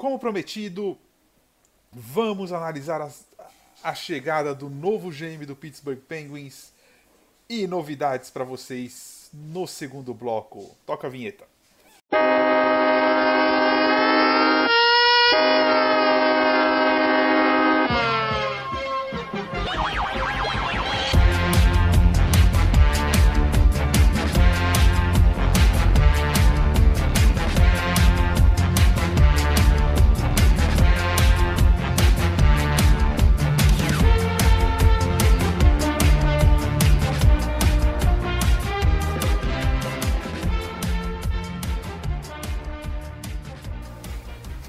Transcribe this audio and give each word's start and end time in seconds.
como 0.00 0.18
prometido, 0.18 0.96
vamos 1.92 2.54
analisar 2.54 3.06
a 3.82 3.94
chegada 3.94 4.54
do 4.54 4.70
novo 4.70 5.10
GM 5.10 5.44
do 5.44 5.54
Pittsburgh 5.54 6.00
Penguins 6.00 6.72
e 7.46 7.66
novidades 7.66 8.30
para 8.30 8.42
vocês 8.42 9.28
no 9.30 9.66
segundo 9.66 10.14
bloco. 10.14 10.74
Toca 10.86 11.06
a 11.06 11.10
vinheta. 11.10 11.44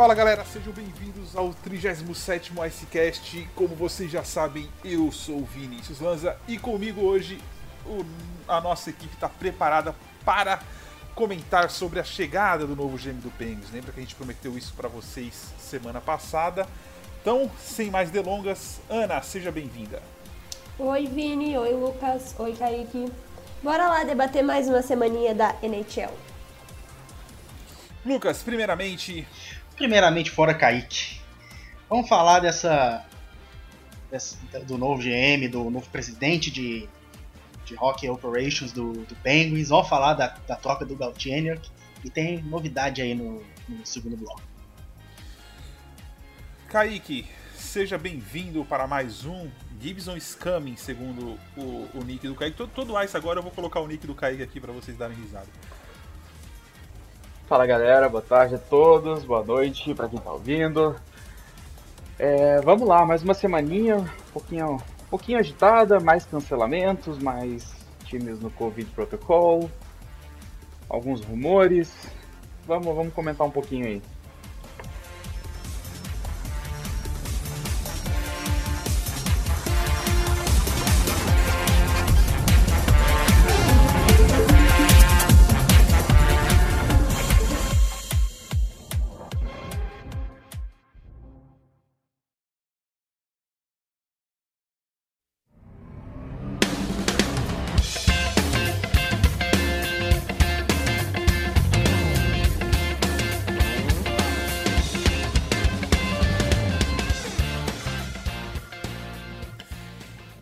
Fala 0.02 0.16
galera, 0.16 0.44
sejam 0.44 0.74
bem-vindos 0.74 1.36
ao 1.36 1.54
37º 1.64 2.68
Icecast. 2.68 3.48
Como 3.56 3.76
vocês 3.76 4.10
já 4.10 4.24
sabem, 4.24 4.68
eu 4.84 5.12
sou 5.12 5.38
o 5.38 5.46
Vinícius 5.46 6.00
Lanza 6.00 6.36
e 6.48 6.58
comigo 6.58 7.02
hoje 7.02 7.40
o, 7.86 8.04
a 8.48 8.60
nossa 8.60 8.90
equipe 8.90 9.14
está 9.14 9.30
preparada 9.30 9.94
para 10.26 10.60
comentar 11.14 11.70
sobre 11.70 12.00
a 12.00 12.04
chegada 12.04 12.66
do 12.66 12.76
novo 12.76 12.98
GM 12.98 13.22
do 13.22 13.30
Penguins. 13.38 13.72
Lembra 13.72 13.92
que 13.92 14.00
a 14.00 14.02
gente 14.02 14.16
prometeu 14.16 14.58
isso 14.58 14.74
para 14.74 14.90
vocês 14.90 15.54
semana 15.60 16.02
passada? 16.02 16.66
Então, 17.22 17.52
sem 17.64 17.92
mais 17.92 18.10
delongas, 18.10 18.82
Ana, 18.90 19.22
seja 19.22 19.52
bem-vinda. 19.52 20.02
Oi 20.80 21.06
Vini, 21.06 21.56
oi 21.56 21.74
Lucas, 21.76 22.34
oi 22.40 22.56
Kaique. 22.56 23.14
Bora 23.62 23.88
lá 23.88 24.04
debater 24.04 24.42
mais 24.42 24.68
uma 24.68 24.82
semaninha 24.82 25.36
da 25.36 25.56
NHL. 25.62 26.12
Lucas, 28.04 28.42
primeiramente, 28.42 29.28
Primeiramente, 29.82 30.30
fora 30.30 30.54
Kaique. 30.54 31.20
Vamos 31.90 32.08
falar 32.08 32.40
dessa, 32.40 33.04
dessa 34.12 34.38
do 34.60 34.78
novo 34.78 35.02
GM, 35.02 35.50
do 35.50 35.72
novo 35.72 35.90
presidente 35.90 36.52
de, 36.52 36.88
de 37.66 37.76
Hockey 37.80 38.08
Operations 38.08 38.72
do, 38.72 38.94
do 38.94 39.16
Penguins. 39.24 39.70
Vamos 39.70 39.90
falar 39.90 40.14
da, 40.14 40.38
da 40.48 40.56
troca 40.56 40.86
do 40.86 40.96
Galchenyuk. 40.96 41.68
E 42.04 42.12
tem 42.12 42.44
novidade 42.44 43.02
aí 43.02 43.16
no, 43.16 43.42
no 43.68 43.84
segundo 43.84 44.16
bloco. 44.16 44.44
Kaique, 46.70 47.26
seja 47.56 47.98
bem-vindo 47.98 48.64
para 48.64 48.86
mais 48.86 49.26
um 49.26 49.50
Gibson 49.82 50.16
Scamming, 50.20 50.76
segundo 50.76 51.40
o, 51.58 51.90
o 51.96 52.04
nick 52.06 52.28
do 52.28 52.36
Kaique. 52.36 52.56
Todo, 52.56 52.70
todo 52.70 53.02
ice 53.02 53.18
agora 53.18 53.40
eu 53.40 53.44
vou 53.44 53.52
colocar 53.52 53.80
o 53.80 53.88
nick 53.88 54.06
do 54.06 54.14
Kaique 54.14 54.44
aqui 54.44 54.60
para 54.60 54.72
vocês 54.72 54.96
darem 54.96 55.18
risada. 55.18 55.48
Fala 57.52 57.66
galera, 57.66 58.08
boa 58.08 58.22
tarde 58.22 58.56
a 58.56 58.58
todos, 58.58 59.26
boa 59.26 59.44
noite 59.44 59.94
para 59.94 60.08
quem 60.08 60.18
tá 60.18 60.32
ouvindo. 60.32 60.96
É, 62.18 62.62
vamos 62.62 62.88
lá, 62.88 63.06
mais 63.06 63.24
uma 63.24 63.34
semaninha, 63.34 63.98
um 63.98 64.32
pouquinho, 64.32 64.76
um 64.76 65.10
pouquinho 65.10 65.38
agitada, 65.38 66.00
mais 66.00 66.26
cancelamentos, 66.26 67.20
mais 67.20 67.76
times 68.06 68.40
no 68.40 68.50
Covid 68.52 68.90
Protocol, 68.92 69.70
alguns 70.88 71.20
rumores. 71.26 71.94
Vamos, 72.66 72.86
vamos 72.96 73.14
comentar 73.14 73.46
um 73.46 73.52
pouquinho 73.52 73.86
aí. 73.86 74.02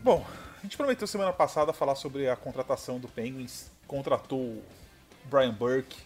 Bom, 0.10 0.26
a 0.58 0.62
gente 0.64 0.76
prometeu 0.76 1.06
semana 1.06 1.32
passada 1.32 1.72
falar 1.72 1.94
sobre 1.94 2.28
a 2.28 2.36
contratação 2.36 2.98
do 2.98 3.08
Penguins. 3.08 3.70
Contratou 3.86 4.60
Brian 5.26 5.54
Burke, 5.54 6.00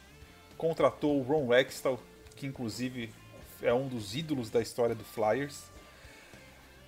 contratou 0.58 1.22
Ron 1.22 1.48
Wextal, 1.48 1.98
que 2.36 2.46
inclusive 2.46 3.14
é 3.62 3.74
um 3.74 3.88
dos 3.88 4.14
ídolos 4.14 4.50
da 4.50 4.62
história 4.62 4.94
do 4.94 5.06
Flyers. 5.06 5.64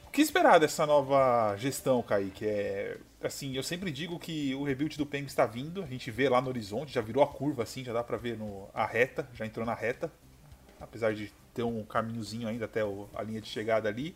O 0.06 0.12
que 0.12 0.22
esperar 0.22 0.59
dessa 0.59 0.86
nova 0.86 1.56
gestão, 1.56 2.03
Kaique? 2.03 2.46
É, 2.46 2.98
assim, 3.24 3.56
eu 3.56 3.64
sempre 3.64 3.92
digo 3.92 4.20
que 4.20 4.53
o 4.53 4.66
rebuild 4.66 4.97
do 4.97 5.06
Penguins 5.06 5.32
está 5.32 5.46
vindo, 5.46 5.82
a 5.82 5.88
gente 5.88 6.12
vê 6.12 6.28
lá 6.28 6.42
no 6.42 6.50
horizonte, 6.50 6.92
já 6.92 7.00
virou 7.00 7.24
a 7.24 7.28
curva 7.28 7.64
assim, 7.64 7.82
já 7.82 7.94
dá 7.94 8.03
para 8.03 8.18
ver 8.18 8.38
no, 8.38 8.68
a 8.74 8.86
reta, 8.86 9.26
já 9.34 9.46
entrou 9.46 9.66
na 9.66 9.74
reta, 9.74 10.12
apesar 10.82 11.14
de 11.14 11.32
ter 11.53 11.64
um 11.64 11.82
caminhozinho 11.86 12.46
ainda 12.46 12.66
até 12.66 12.84
o, 12.84 13.08
a 13.16 13.24
linha 13.24 13.40
de 13.40 13.47
chegada 13.47 13.88
ali. 13.88 14.14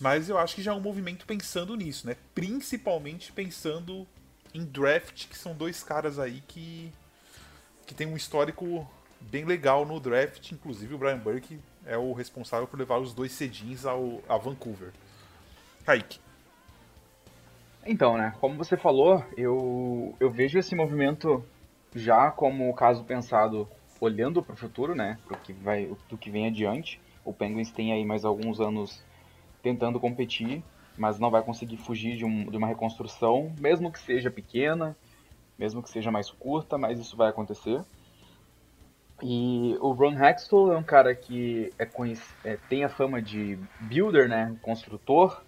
Mas 0.00 0.28
eu 0.28 0.36
acho 0.36 0.54
que 0.54 0.62
já 0.62 0.72
é 0.72 0.74
um 0.74 0.80
movimento 0.80 1.26
pensando 1.26 1.74
nisso, 1.74 2.06
né? 2.06 2.16
Principalmente 2.34 3.32
pensando 3.32 4.06
em 4.52 4.64
draft, 4.64 5.28
que 5.28 5.36
são 5.36 5.54
dois 5.54 5.82
caras 5.82 6.18
aí 6.18 6.42
que, 6.46 6.92
que 7.86 7.94
tem 7.94 8.06
um 8.06 8.16
histórico 8.16 8.88
bem 9.20 9.44
legal 9.44 9.86
no 9.86 9.98
draft. 9.98 10.52
Inclusive 10.52 10.94
o 10.94 10.98
Brian 10.98 11.18
Burke 11.18 11.58
é 11.84 11.96
o 11.96 12.12
responsável 12.12 12.66
por 12.66 12.78
levar 12.78 12.98
os 12.98 13.14
dois 13.14 13.32
cedins 13.32 13.86
ao, 13.86 14.22
a 14.28 14.36
Vancouver. 14.36 14.92
Kaique. 15.84 16.20
Então, 17.86 18.18
né, 18.18 18.34
como 18.40 18.56
você 18.56 18.76
falou, 18.76 19.24
eu, 19.36 20.14
eu 20.18 20.28
vejo 20.28 20.58
esse 20.58 20.74
movimento 20.74 21.44
já 21.94 22.30
como 22.32 22.74
caso 22.74 23.04
pensado 23.04 23.68
olhando 24.00 24.42
para 24.42 24.54
o 24.54 24.56
futuro, 24.56 24.94
né, 24.94 25.18
para 25.24 25.36
o 25.36 25.40
que 25.40 25.52
vai, 25.52 25.88
do 26.08 26.18
que 26.18 26.28
vem 26.28 26.48
adiante. 26.48 27.00
O 27.24 27.32
Penguins 27.32 27.70
tem 27.70 27.92
aí 27.92 28.04
mais 28.04 28.24
alguns 28.24 28.60
anos 28.60 29.02
tentando 29.66 29.98
competir, 29.98 30.62
mas 30.96 31.18
não 31.18 31.28
vai 31.28 31.42
conseguir 31.42 31.76
fugir 31.76 32.16
de, 32.16 32.24
um, 32.24 32.48
de, 32.48 32.56
uma 32.56 32.68
reconstrução, 32.68 33.52
mesmo 33.58 33.90
que 33.90 33.98
seja 33.98 34.30
pequena, 34.30 34.96
mesmo 35.58 35.82
que 35.82 35.90
seja 35.90 36.08
mais 36.08 36.30
curta, 36.30 36.78
mas 36.78 37.00
isso 37.00 37.16
vai 37.16 37.28
acontecer. 37.28 37.82
E 39.20 39.76
o 39.80 39.90
Ron 39.90 40.12
Hextall 40.12 40.72
é 40.72 40.76
um 40.76 40.84
cara 40.84 41.16
que 41.16 41.72
é, 41.80 41.88
é, 42.44 42.56
tem 42.68 42.84
a 42.84 42.88
fama 42.88 43.20
de 43.20 43.58
builder, 43.80 44.28
né, 44.28 44.56
construtor, 44.62 45.42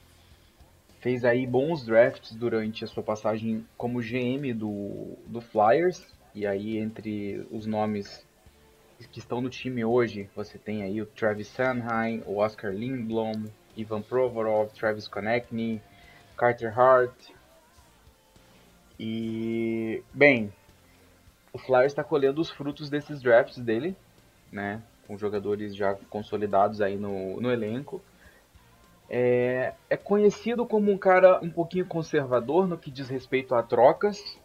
fez 0.98 1.24
aí 1.24 1.46
bons 1.46 1.86
drafts 1.86 2.34
durante 2.34 2.82
a 2.82 2.88
sua 2.88 3.04
passagem 3.04 3.64
como 3.76 4.00
GM 4.00 4.52
do, 4.52 5.16
do 5.28 5.40
Flyers, 5.40 6.04
e 6.34 6.44
aí 6.44 6.76
entre 6.76 7.46
os 7.52 7.66
nomes 7.66 8.26
que 9.12 9.20
estão 9.20 9.40
no 9.40 9.48
time 9.48 9.84
hoje, 9.84 10.28
você 10.34 10.58
tem 10.58 10.82
aí 10.82 11.00
o 11.00 11.06
Travis 11.06 11.46
Sanheim, 11.46 12.20
o 12.26 12.38
Oscar 12.38 12.72
Lindblom, 12.72 13.44
Ivan 13.78 14.02
Provorov, 14.02 14.70
Travis 14.72 15.06
Konechny, 15.06 15.80
Carter 16.36 16.78
Hart. 16.78 17.14
E, 18.98 20.02
bem, 20.12 20.52
o 21.52 21.58
Flyers 21.58 21.92
está 21.92 22.02
colhendo 22.02 22.40
os 22.40 22.50
frutos 22.50 22.90
desses 22.90 23.22
drafts 23.22 23.58
dele, 23.58 23.96
né? 24.52 24.82
Com 25.06 25.16
jogadores 25.16 25.74
já 25.74 25.94
consolidados 26.10 26.80
aí 26.80 26.96
no, 26.96 27.40
no 27.40 27.50
elenco. 27.50 28.02
É, 29.08 29.72
é 29.88 29.96
conhecido 29.96 30.66
como 30.66 30.92
um 30.92 30.98
cara 30.98 31.40
um 31.42 31.48
pouquinho 31.48 31.86
conservador 31.86 32.66
no 32.66 32.76
que 32.76 32.90
diz 32.90 33.08
respeito 33.08 33.54
a 33.54 33.62
trocas. 33.62 34.37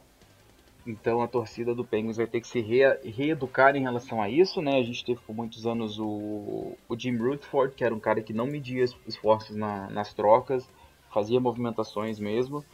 Então 0.86 1.22
a 1.22 1.28
torcida 1.28 1.74
do 1.74 1.86
Penguins 1.86 2.18
vai 2.18 2.28
ter 2.28 2.42
que 2.42 2.48
se 2.48 2.60
re 2.60 2.84
reeducar 3.10 3.76
em 3.76 3.82
relação 3.82 4.22
a 4.22 4.30
isso, 4.30 4.62
né? 4.62 4.78
A 4.78 4.84
gente 4.84 5.06
teve 5.06 5.20
por 5.22 5.34
muitos 5.34 5.66
anos 5.66 5.98
o, 5.98 6.78
o 6.90 7.00
Jim 7.00 7.16
Rutherford, 7.16 7.74
que 7.74 7.86
era 7.86 7.96
um 7.96 8.00
cara 8.00 8.22
que 8.22 8.34
não 8.34 8.46
media 8.46 8.84
esforços 9.08 9.56
na, 9.56 9.90
nas 9.90 10.14
trocas, 10.14 10.70
fazia 11.10 11.40
movimentações 11.40 12.20
mesmo. 12.20 12.66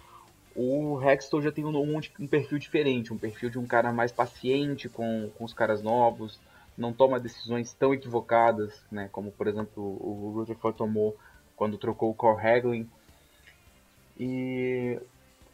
O 0.55 0.99
Hextall 0.99 1.41
já 1.41 1.51
tem 1.51 1.63
um, 1.63 1.77
um, 1.77 2.01
um, 2.19 2.27
perfil 2.27 2.57
diferente, 2.57 3.13
um 3.13 3.17
perfil 3.17 3.51
de 3.51 3.59
um 3.59 3.67
cara 3.67 3.93
mais 3.93 4.11
paciente 4.11 4.89
com, 4.89 5.29
com 5.37 5.43
os 5.43 5.53
caras 5.53 5.83
novos, 5.83 6.39
não 6.75 6.91
toma 6.91 7.19
decisões 7.19 7.73
tão 7.73 7.93
equivocadas, 7.93 8.83
né? 8.91 9.07
Como 9.11 9.31
por 9.31 9.47
exemplo 9.47 9.83
o 9.83 10.31
Rutherford 10.33 10.75
tomou 10.75 11.15
quando 11.55 11.77
trocou 11.77 12.09
o 12.09 12.15
Cor 12.15 12.43
Hagelin. 12.43 12.89
E 14.19 14.99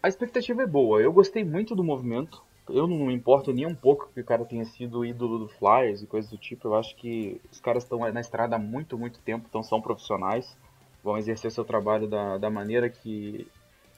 a 0.06 0.08
expectativa 0.08 0.62
é 0.62 0.68
boa. 0.68 1.02
Eu 1.02 1.12
gostei 1.12 1.44
muito 1.44 1.76
do 1.76 1.84
movimento. 1.84 2.44
eu 2.70 2.86
não 2.86 3.08
me 3.08 3.14
importo 3.14 3.52
nem 3.52 3.66
um 3.66 3.74
pouco 3.74 4.08
que 4.14 4.22
o 4.22 4.24
cara 4.24 4.46
tenha 4.46 4.64
sido 4.64 5.04
ídolo 5.04 5.40
do 5.40 5.48
Flyers 5.48 6.04
e 6.04 6.06
coisas 6.06 6.30
do 6.30 6.38
tipo. 6.38 6.68
Eu 6.68 6.76
acho 6.76 6.96
que 6.96 7.42
os 7.52 7.60
caras 7.60 7.82
estão 7.82 7.98
na 8.12 8.22
estrada 8.22 8.56
há 8.56 8.60
muito, 8.60 9.00
muito 9.00 9.20
tempo, 9.22 9.48
então 9.50 9.64
são 9.64 9.82
profissionais, 9.82 10.56
vão 11.04 11.18
exercer 11.18 11.52
seu 11.52 11.66
trabalho 11.66 12.08
da, 12.08 12.38
da 12.38 12.52
maneira 12.52 12.88
que, 12.88 13.48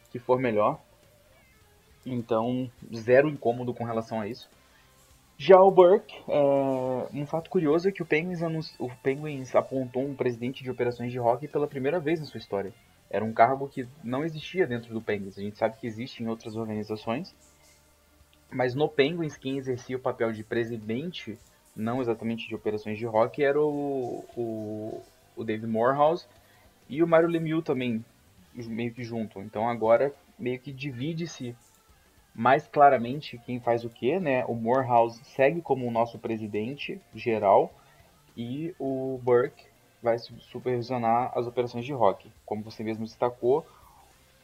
que 0.09 0.17
for 0.17 0.39
melhor. 0.39 0.79
Então, 2.05 2.71
zero 2.95 3.27
incômodo 3.27 3.73
com 3.73 3.83
relação 3.83 4.21
a 4.21 4.27
isso. 4.29 4.49
Já 5.37 5.61
o 5.61 5.69
Burke, 5.69 6.15
é, 6.25 7.07
um 7.13 7.25
fato 7.25 7.49
curioso 7.49 7.89
é 7.89 7.91
que 7.91 8.01
o 8.01 8.05
Penguins, 8.05 8.41
o 8.79 8.89
Penguins 9.03 9.53
apontou 9.55 10.03
um 10.03 10.15
presidente 10.15 10.63
de 10.63 10.71
operações 10.71 11.11
de 11.11 11.19
hockey 11.19 11.49
pela 11.49 11.67
primeira 11.67 11.99
vez 11.99 12.21
na 12.21 12.25
sua 12.25 12.37
história. 12.37 12.73
Era 13.09 13.23
um 13.23 13.33
cargo 13.33 13.67
que 13.67 13.87
não 14.03 14.23
existia 14.23 14.67
dentro 14.67 14.93
do 14.93 15.01
Penguins. 15.01 15.37
A 15.37 15.41
gente 15.41 15.57
sabe 15.57 15.77
que 15.77 15.87
existe 15.87 16.21
em 16.21 16.27
outras 16.27 16.55
organizações, 16.55 17.35
mas 18.51 18.75
no 18.75 18.89
Penguins 18.89 19.37
quem 19.37 19.57
exercia 19.57 19.97
o 19.97 20.01
papel 20.01 20.31
de 20.31 20.43
presidente, 20.43 21.37
não 21.75 22.01
exatamente 22.01 22.47
de 22.47 22.55
operações 22.55 22.97
de 22.97 23.07
hockey, 23.07 23.43
era 23.43 23.61
o, 23.61 24.25
o, 24.35 25.01
o 25.35 25.43
David 25.43 25.67
Morehouse 25.67 26.27
e 26.89 27.01
o 27.01 27.07
Mario 27.07 27.29
Lemieux 27.29 27.63
também, 27.63 28.03
meio 28.53 28.93
que 28.93 29.03
junto. 29.03 29.39
Então 29.39 29.69
agora 29.69 30.13
meio 30.37 30.59
que 30.59 30.71
divide-se 30.71 31.55
mais 32.35 32.67
claramente 32.67 33.39
quem 33.39 33.59
faz 33.59 33.83
o 33.83 33.89
que, 33.89 34.19
né? 34.19 34.45
O 34.45 34.53
Morehouse 34.53 35.19
segue 35.23 35.61
como 35.61 35.87
o 35.87 35.91
nosso 35.91 36.19
presidente 36.19 37.01
geral 37.15 37.73
e 38.35 38.75
o 38.77 39.19
Burke 39.23 39.65
vai 40.01 40.17
supervisionar 40.19 41.31
as 41.35 41.47
operações 41.47 41.85
de 41.85 41.93
rock. 41.93 42.31
Como 42.45 42.63
você 42.63 42.83
mesmo 42.83 43.05
destacou, 43.05 43.65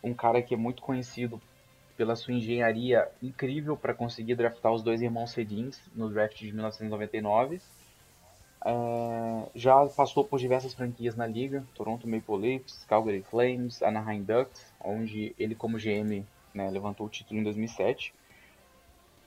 um 0.04 0.14
cara 0.14 0.42
que 0.42 0.54
é 0.54 0.58
muito 0.58 0.82
conhecido 0.82 1.42
pela 1.96 2.16
sua 2.16 2.34
engenharia 2.34 3.08
incrível 3.22 3.78
para 3.78 3.94
conseguir 3.94 4.36
draftar 4.36 4.74
os 4.74 4.84
dois 4.84 5.02
irmãos 5.02 5.32
Sedins 5.32 5.80
no 5.96 6.10
draft 6.10 6.38
de 6.40 6.52
1999. 6.52 7.62
É, 8.66 9.50
já 9.54 9.86
passou 9.88 10.24
por 10.24 10.40
diversas 10.40 10.74
franquias 10.74 11.16
na 11.16 11.28
liga, 11.28 11.64
Toronto 11.76 12.08
Maple 12.08 12.38
Leafs, 12.38 12.86
Calgary 12.86 13.22
Flames, 13.22 13.84
Anaheim 13.84 14.24
Ducks, 14.24 14.74
onde 14.84 15.36
ele 15.38 15.54
como 15.54 15.78
GM 15.78 16.26
né, 16.54 16.70
levantou 16.70 17.08
o 17.08 17.10
título 17.10 17.40
em 17.40 17.44
2007. 17.44 18.14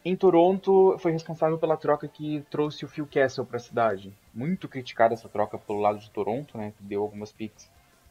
Em 0.04 0.14
Toronto, 0.14 0.96
foi 0.98 1.12
responsável 1.12 1.58
pela 1.58 1.76
troca 1.76 2.06
que 2.06 2.44
trouxe 2.50 2.84
o 2.84 2.88
Phil 2.88 3.06
Kessel 3.06 3.44
para 3.44 3.56
a 3.56 3.60
cidade. 3.60 4.12
Muito 4.36 4.68
criticada 4.68 5.14
essa 5.14 5.30
troca 5.30 5.56
pelo 5.56 5.80
lado 5.80 5.98
de 5.98 6.10
Toronto, 6.10 6.58
né, 6.58 6.74
que 6.76 6.84
deu 6.84 7.00
algumas 7.00 7.32
picks 7.32 7.70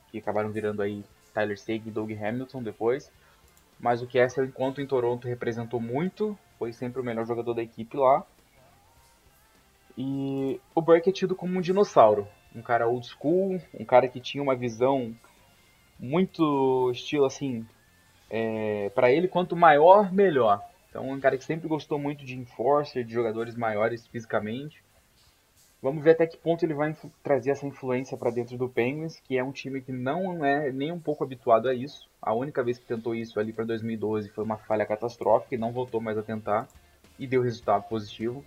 que 0.10 0.18
acabaram 0.18 0.50
virando 0.50 0.82
aí 0.82 1.04
Tyler 1.36 1.60
Seguin 1.60 1.90
e 1.90 1.92
Doug 1.92 2.12
Hamilton 2.12 2.64
depois. 2.64 3.12
Mas 3.80 4.02
o 4.02 4.08
Kessel, 4.08 4.46
enquanto 4.46 4.82
em 4.82 4.88
Toronto, 4.88 5.28
representou 5.28 5.80
muito, 5.80 6.36
foi 6.58 6.74
sempre 6.74 7.00
o 7.00 7.04
melhor 7.04 7.28
jogador 7.28 7.54
da 7.54 7.62
equipe 7.62 7.96
lá. 7.96 8.26
E 9.96 10.60
o 10.74 10.82
Burke 10.82 11.12
é 11.12 11.14
tido 11.14 11.36
como 11.36 11.60
um 11.60 11.62
dinossauro, 11.62 12.28
um 12.56 12.62
cara 12.62 12.88
old 12.88 13.06
school, 13.06 13.62
um 13.80 13.86
cara 13.86 14.08
que 14.08 14.20
tinha 14.20 14.42
uma 14.42 14.56
visão 14.56 15.16
muito 16.00 16.90
estilo 16.92 17.26
assim, 17.26 17.68
é, 18.32 18.90
para 18.96 19.12
ele, 19.12 19.28
quanto 19.28 19.56
maior, 19.56 20.12
melhor. 20.12 20.60
Então, 20.90 21.10
é 21.10 21.14
um 21.14 21.20
cara 21.20 21.38
que 21.38 21.44
sempre 21.44 21.68
gostou 21.68 22.00
muito 22.00 22.26
de 22.26 22.36
enforcer, 22.36 23.04
de 23.04 23.14
jogadores 23.14 23.56
maiores 23.56 24.08
fisicamente. 24.08 24.84
Vamos 25.82 26.04
ver 26.04 26.12
até 26.12 26.26
que 26.26 26.38
ponto 26.38 26.64
ele 26.64 26.74
vai 26.74 26.96
trazer 27.22 27.52
essa 27.52 27.68
influência 27.68 28.18
para 28.18 28.32
dentro 28.32 28.58
do 28.58 28.68
Penguins, 28.68 29.20
que 29.20 29.38
é 29.38 29.44
um 29.44 29.52
time 29.52 29.82
que 29.82 29.92
não 29.92 30.44
é 30.44 30.72
nem 30.72 30.92
um 30.92 31.00
pouco 31.00 31.24
habituado 31.24 31.70
a 31.70 31.74
isso. 31.74 32.10
A 32.22 32.34
única 32.34 32.64
vez 32.64 32.80
que 32.80 32.86
tentou 32.86 33.14
isso 33.14 33.40
ali 33.40 33.54
para 33.54 33.66
2012 33.66 34.30
foi 34.30 34.44
uma 34.44 34.58
falha 34.58 34.86
catastrófica 34.86 35.54
e 35.54 35.58
não 35.60 35.72
voltou 35.72 36.02
mais 36.02 36.18
a 36.18 36.24
tentar 36.24 36.68
e 37.20 37.28
deu 37.28 37.42
resultado 37.42 37.84
positivo. 37.84 38.44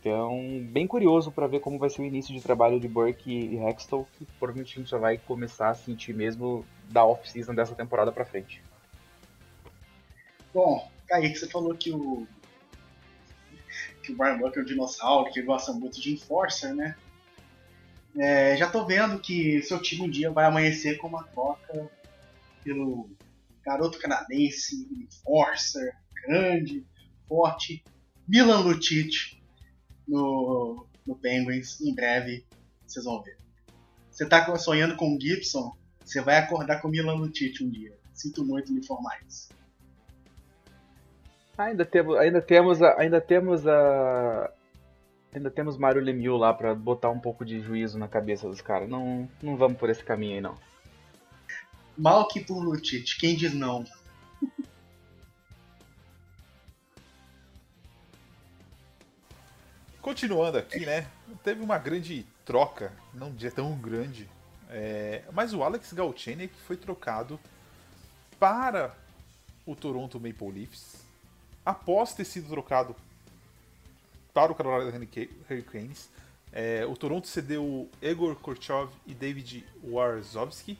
Então, 0.00 0.66
bem 0.70 0.86
curioso 0.86 1.30
para 1.30 1.46
ver 1.46 1.60
como 1.60 1.78
vai 1.78 1.90
ser 1.90 2.00
o 2.00 2.06
início 2.06 2.34
de 2.34 2.40
trabalho 2.40 2.80
de 2.80 2.88
Burke 2.88 3.30
e 3.30 3.58
Hextall, 3.58 4.08
que 4.14 4.24
provavelmente 4.38 4.74
a 4.74 4.78
gente 4.80 4.88
só 4.88 4.98
vai 4.98 5.18
começar 5.18 5.68
a 5.68 5.74
sentir 5.74 6.14
mesmo 6.14 6.64
da 6.88 7.04
off-season 7.04 7.54
dessa 7.54 7.74
temporada 7.74 8.10
para 8.10 8.24
frente. 8.24 8.62
Bom, 10.54 10.90
Kaique, 11.06 11.36
você 11.36 11.46
falou 11.46 11.74
que 11.74 11.92
o 11.92 12.26
que 14.10 14.14
o 14.14 14.16
Brian 14.16 14.38
Buck 14.38 14.58
é 14.58 14.62
um 14.62 14.64
dinossauro, 14.64 15.32
que 15.32 15.42
gosta 15.42 15.72
muito 15.72 16.00
de 16.00 16.12
Enforcer, 16.12 16.74
né? 16.74 16.96
É, 18.18 18.56
já 18.56 18.68
tô 18.68 18.84
vendo 18.84 19.20
que 19.20 19.62
seu 19.62 19.80
time 19.80 20.02
um 20.02 20.10
dia 20.10 20.30
vai 20.30 20.44
amanhecer 20.44 20.98
com 20.98 21.06
uma 21.06 21.22
troca 21.24 21.88
pelo 22.64 23.08
garoto 23.64 23.98
canadense, 23.98 24.88
Enforcer, 24.90 25.94
grande, 26.26 26.84
forte, 27.28 27.84
Milan 28.26 28.60
Lucic 28.60 29.40
no, 30.06 30.86
no 31.06 31.14
Penguins. 31.14 31.80
Em 31.80 31.94
breve, 31.94 32.44
vocês 32.86 33.04
vão 33.04 33.22
ver. 33.22 33.38
Você 34.10 34.26
tá 34.26 34.56
sonhando 34.56 34.96
com 34.96 35.14
o 35.14 35.20
Gibson, 35.20 35.76
você 36.04 36.20
vai 36.20 36.38
acordar 36.38 36.80
com 36.80 36.88
o 36.88 36.90
Milan 36.90 37.14
Lucic 37.14 37.62
um 37.62 37.70
dia. 37.70 37.96
Sinto 38.12 38.44
muito 38.44 38.72
me 38.72 38.80
informar 38.80 39.20
isso. 39.26 39.48
Ainda 41.58 41.84
temos, 41.84 42.16
ainda 42.16 42.40
temos, 42.40 42.82
a, 42.82 43.00
ainda 43.00 43.20
temos 43.20 43.66
a, 43.66 44.50
ainda 45.32 45.50
temos 45.50 45.76
Mario 45.76 46.02
Lemieux 46.02 46.38
lá 46.38 46.52
para 46.54 46.74
botar 46.74 47.10
um 47.10 47.20
pouco 47.20 47.44
de 47.44 47.60
juízo 47.60 47.98
na 47.98 48.08
cabeça 48.08 48.48
dos 48.48 48.60
caras. 48.60 48.88
Não, 48.88 49.28
não 49.42 49.56
vamos 49.56 49.78
por 49.78 49.90
esse 49.90 50.02
caminho 50.02 50.34
aí 50.36 50.40
não. 50.40 50.56
Mal 51.96 52.26
que 52.28 52.40
por 52.40 52.62
Lutit, 52.62 53.18
quem 53.18 53.36
diz 53.36 53.52
não? 53.52 53.84
Continuando 60.00 60.56
aqui, 60.56 60.80
né? 60.86 61.06
Teve 61.44 61.62
uma 61.62 61.78
grande 61.78 62.24
troca, 62.44 62.90
não 63.12 63.30
dia 63.30 63.50
tão 63.50 63.76
grande, 63.76 64.28
é, 64.70 65.22
mas 65.32 65.52
o 65.52 65.62
Alex 65.62 65.92
Galchenyuk 65.92 66.54
foi 66.66 66.76
trocado 66.76 67.38
para 68.38 68.94
o 69.66 69.76
Toronto 69.76 70.18
Maple 70.18 70.50
Leafs 70.50 71.09
após 71.70 72.12
ter 72.12 72.24
sido 72.24 72.48
trocado 72.48 72.94
para 74.34 74.52
o 74.52 74.54
Carolina 74.54 74.90
Hurricanes, 75.48 76.08
é, 76.52 76.84
o 76.84 76.96
Toronto 76.96 77.28
cedeu 77.28 77.88
Egor 78.02 78.34
Korchov 78.36 78.92
e 79.06 79.14
David 79.14 79.64
Warzowski 79.84 80.78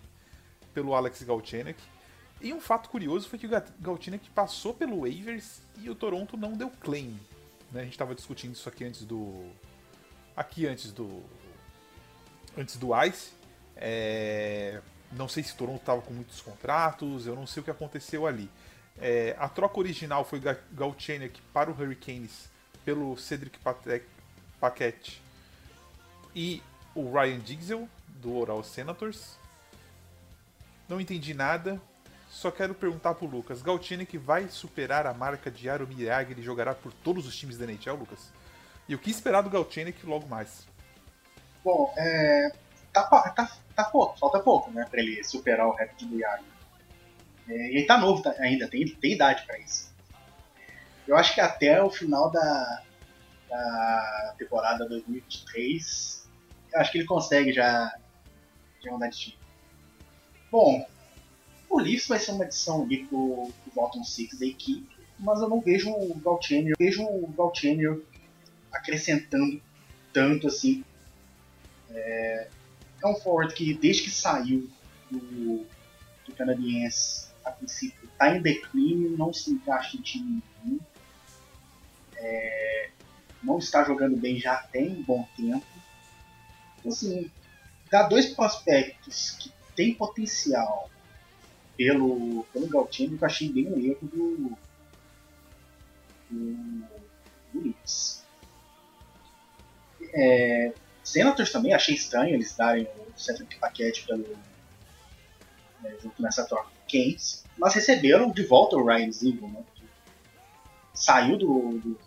pelo 0.75 0.95
Alex 0.95 1.23
Galchenyuk. 1.23 1.81
E 2.41 2.53
um 2.53 2.61
fato 2.61 2.89
curioso 2.89 3.29
foi 3.29 3.39
que 3.39 3.47
o 3.47 3.51
Galchenyuk 3.79 4.31
passou 4.31 4.75
pelo 4.75 5.03
waivers 5.03 5.61
e 5.79 5.89
o 5.91 5.95
Toronto 5.95 6.37
não 6.37 6.57
deu 6.57 6.71
claim. 6.81 7.19
Né? 7.71 7.83
A 7.83 7.85
gente 7.85 7.93
estava 7.93 8.15
discutindo 8.15 8.53
isso 8.53 8.69
aqui 8.69 8.85
antes 8.85 9.05
do 9.05 9.47
aqui 10.37 10.67
antes 10.67 10.93
do 10.93 11.23
antes 12.57 12.77
do 12.77 12.89
Ice. 13.05 13.33
É... 13.77 14.81
Não 15.13 15.29
sei 15.29 15.43
se 15.43 15.53
o 15.53 15.57
Toronto 15.57 15.81
estava 15.81 16.01
com 16.03 16.15
muitos 16.15 16.41
contratos, 16.41 17.27
eu 17.27 17.35
não 17.35 17.47
sei 17.47 17.61
o 17.61 17.65
que 17.65 17.71
aconteceu 17.71 18.27
ali. 18.27 18.49
É, 19.01 19.35
a 19.39 19.49
troca 19.49 19.79
original 19.79 20.25
foi 20.25 20.41
Galchenyuk 20.73 21.41
para 21.55 21.71
o 21.71 21.75
Hurricanes 21.75 22.51
pelo 22.85 23.17
Cedric 23.17 23.59
Paquette 24.61 25.23
e 26.35 26.63
o 26.95 27.11
Ryan 27.11 27.39
Digzel 27.39 27.89
do 28.09 28.37
Oral 28.37 28.63
Senators. 28.63 29.39
Não 30.89 31.01
entendi 31.01 31.33
nada. 31.33 31.81
Só 32.29 32.51
quero 32.51 32.75
perguntar 32.75 33.15
pro 33.15 33.27
Lucas, 33.27 33.61
Galchenyuk 33.61 34.17
vai 34.19 34.49
superar 34.49 35.05
a 35.05 35.13
marca 35.13 35.51
de 35.51 35.65
Jaromir 35.65 36.07
Jagr 36.07 36.39
e 36.39 36.43
jogará 36.43 36.75
por 36.75 36.93
todos 36.93 37.27
os 37.27 37.37
times 37.37 37.59
da 37.59 37.65
NHL, 37.65 37.95
Lucas? 37.95 38.31
E 38.89 38.95
o 38.95 38.99
que 38.99 39.11
esperar 39.11 39.43
do 39.43 39.51
Galchenyuk 39.51 40.07
logo 40.07 40.29
mais? 40.29 40.65
Bom, 41.65 41.93
é, 41.97 42.53
tá, 42.93 43.03
tá, 43.03 43.57
tá 43.75 43.85
pouco, 43.85 44.17
falta 44.19 44.39
pouco, 44.39 44.71
né, 44.71 44.87
para 44.89 45.01
ele 45.01 45.25
superar 45.25 45.67
o 45.67 45.73
recorde 45.73 46.07
do 46.07 46.19
Jagr. 46.19 46.60
É, 47.51 47.69
ele 47.69 47.85
tá 47.85 47.99
novo 47.99 48.23
tá, 48.23 48.33
ainda, 48.39 48.69
tem, 48.69 48.87
tem 48.87 49.13
idade 49.13 49.45
para 49.45 49.59
isso. 49.59 49.93
Eu 51.07 51.17
acho 51.17 51.35
que 51.35 51.41
até 51.41 51.83
o 51.83 51.91
final 51.91 52.31
da, 52.31 52.83
da 53.49 54.35
temporada 54.39 54.89
2023, 54.89 56.29
eu 56.73 56.81
acho 56.81 56.93
que 56.93 56.99
ele 56.99 57.07
consegue 57.07 57.53
já, 57.53 57.93
já 58.81 58.97
de 58.97 59.17
time. 59.17 59.39
Bom, 60.53 60.87
o 61.69 61.81
Leafs 61.81 62.07
vai 62.07 62.21
ser 62.21 62.31
uma 62.31 62.45
adição 62.45 62.85
ali 62.85 63.05
pro, 63.07 63.51
pro 63.65 63.75
bottom 63.75 64.05
6 64.05 64.39
da 64.39 64.47
equipe, 64.47 64.89
mas 65.19 65.41
eu 65.41 65.49
não 65.49 65.61
vejo 65.61 65.91
o 65.91 66.15
Galchenyuk, 66.21 66.77
vejo 66.79 67.03
o 67.03 67.27
Galchenyuk 67.37 68.07
acrescentando 68.73 69.61
tanto 70.13 70.47
assim. 70.47 70.85
É, 71.91 72.49
é 73.03 73.07
um 73.09 73.17
forward 73.17 73.53
que 73.55 73.75
desde 73.75 74.05
que 74.05 74.11
saiu 74.11 74.71
do, 75.11 75.67
do 76.25 76.33
canadiense 76.37 77.30
princípio 77.61 78.09
está 78.09 78.37
em 78.37 78.43
declínio, 78.43 79.17
não 79.17 79.33
se 79.33 79.51
encaixa 79.51 79.97
em 79.97 80.01
time 80.01 80.43
nenhum. 80.65 80.81
É, 82.17 82.91
não 83.43 83.59
está 83.59 83.85
jogando 83.85 84.17
bem 84.17 84.39
já 84.39 84.57
tem 84.57 84.91
um 84.91 85.03
bom 85.03 85.27
tempo. 85.37 85.65
Então, 86.79 86.93
assim, 86.93 87.31
dá 87.91 88.03
dois 88.03 88.27
prospectos 88.27 89.33
que 89.33 89.53
têm 89.75 89.95
potencial 89.95 90.91
pelo, 91.77 92.45
pelo 92.53 92.69
Galtino 92.69 93.17
que 93.17 93.25
eu 93.25 93.27
achei 93.27 93.51
bem 93.51 93.73
um 93.73 93.79
erro 93.79 93.99
do, 94.03 94.57
do, 96.31 96.87
do 97.53 97.61
Leafs. 97.63 98.25
É, 100.13 100.73
Senators 101.03 101.53
também 101.53 101.73
achei 101.73 101.95
estranho 101.95 102.35
eles 102.35 102.55
darem 102.55 102.85
o 102.85 103.19
centro 103.19 103.45
de 103.47 103.57
paquete 103.57 104.07
pelo 104.07 104.27
né, 105.83 105.97
junto 106.03 106.21
nessa 106.23 106.45
troca 106.47 106.69
com 106.69 106.87
Keynes, 106.87 107.45
mas 107.61 107.75
receberam 107.75 108.31
de 108.31 108.43
volta 108.43 108.77
o 108.77 108.85
Ryan 108.85 109.13
Ziegler, 109.13 109.51
né, 109.51 109.63
que 109.75 109.85
saiu 110.95 111.37
do, 111.37 111.79
do, 111.79 112.01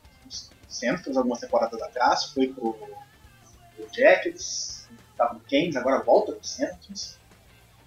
algumas 1.15 1.39
temporadas 1.39 1.79
atrás, 1.79 2.25
foi 2.25 2.48
pro, 2.48 2.74
pro 2.74 3.88
Jackets, 3.93 4.89
estava 5.12 5.36
no 5.36 5.41
Keynes, 5.41 5.75
agora 5.75 6.03
volta 6.03 6.31
pro 6.31 6.43
Senators. 6.43 7.19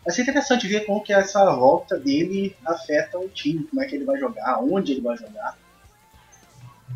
Vai 0.04 0.14
ser 0.14 0.23
interessante 0.23 0.68
ver 0.68 0.87
como 0.87 1.02
que 1.02 1.12
essa 1.12 1.44
volta 1.56 1.99
dele 1.99 2.56
afeta 2.64 3.18
o 3.18 3.28
time, 3.28 3.64
como 3.64 3.82
é 3.82 3.87
que 3.87 3.96
ele 3.96 4.04
vai 4.04 4.16
jogar, 4.16 4.61
onde 4.61 4.92
ele 4.92 5.00
vai 5.00 5.16
jogar. 5.16 5.58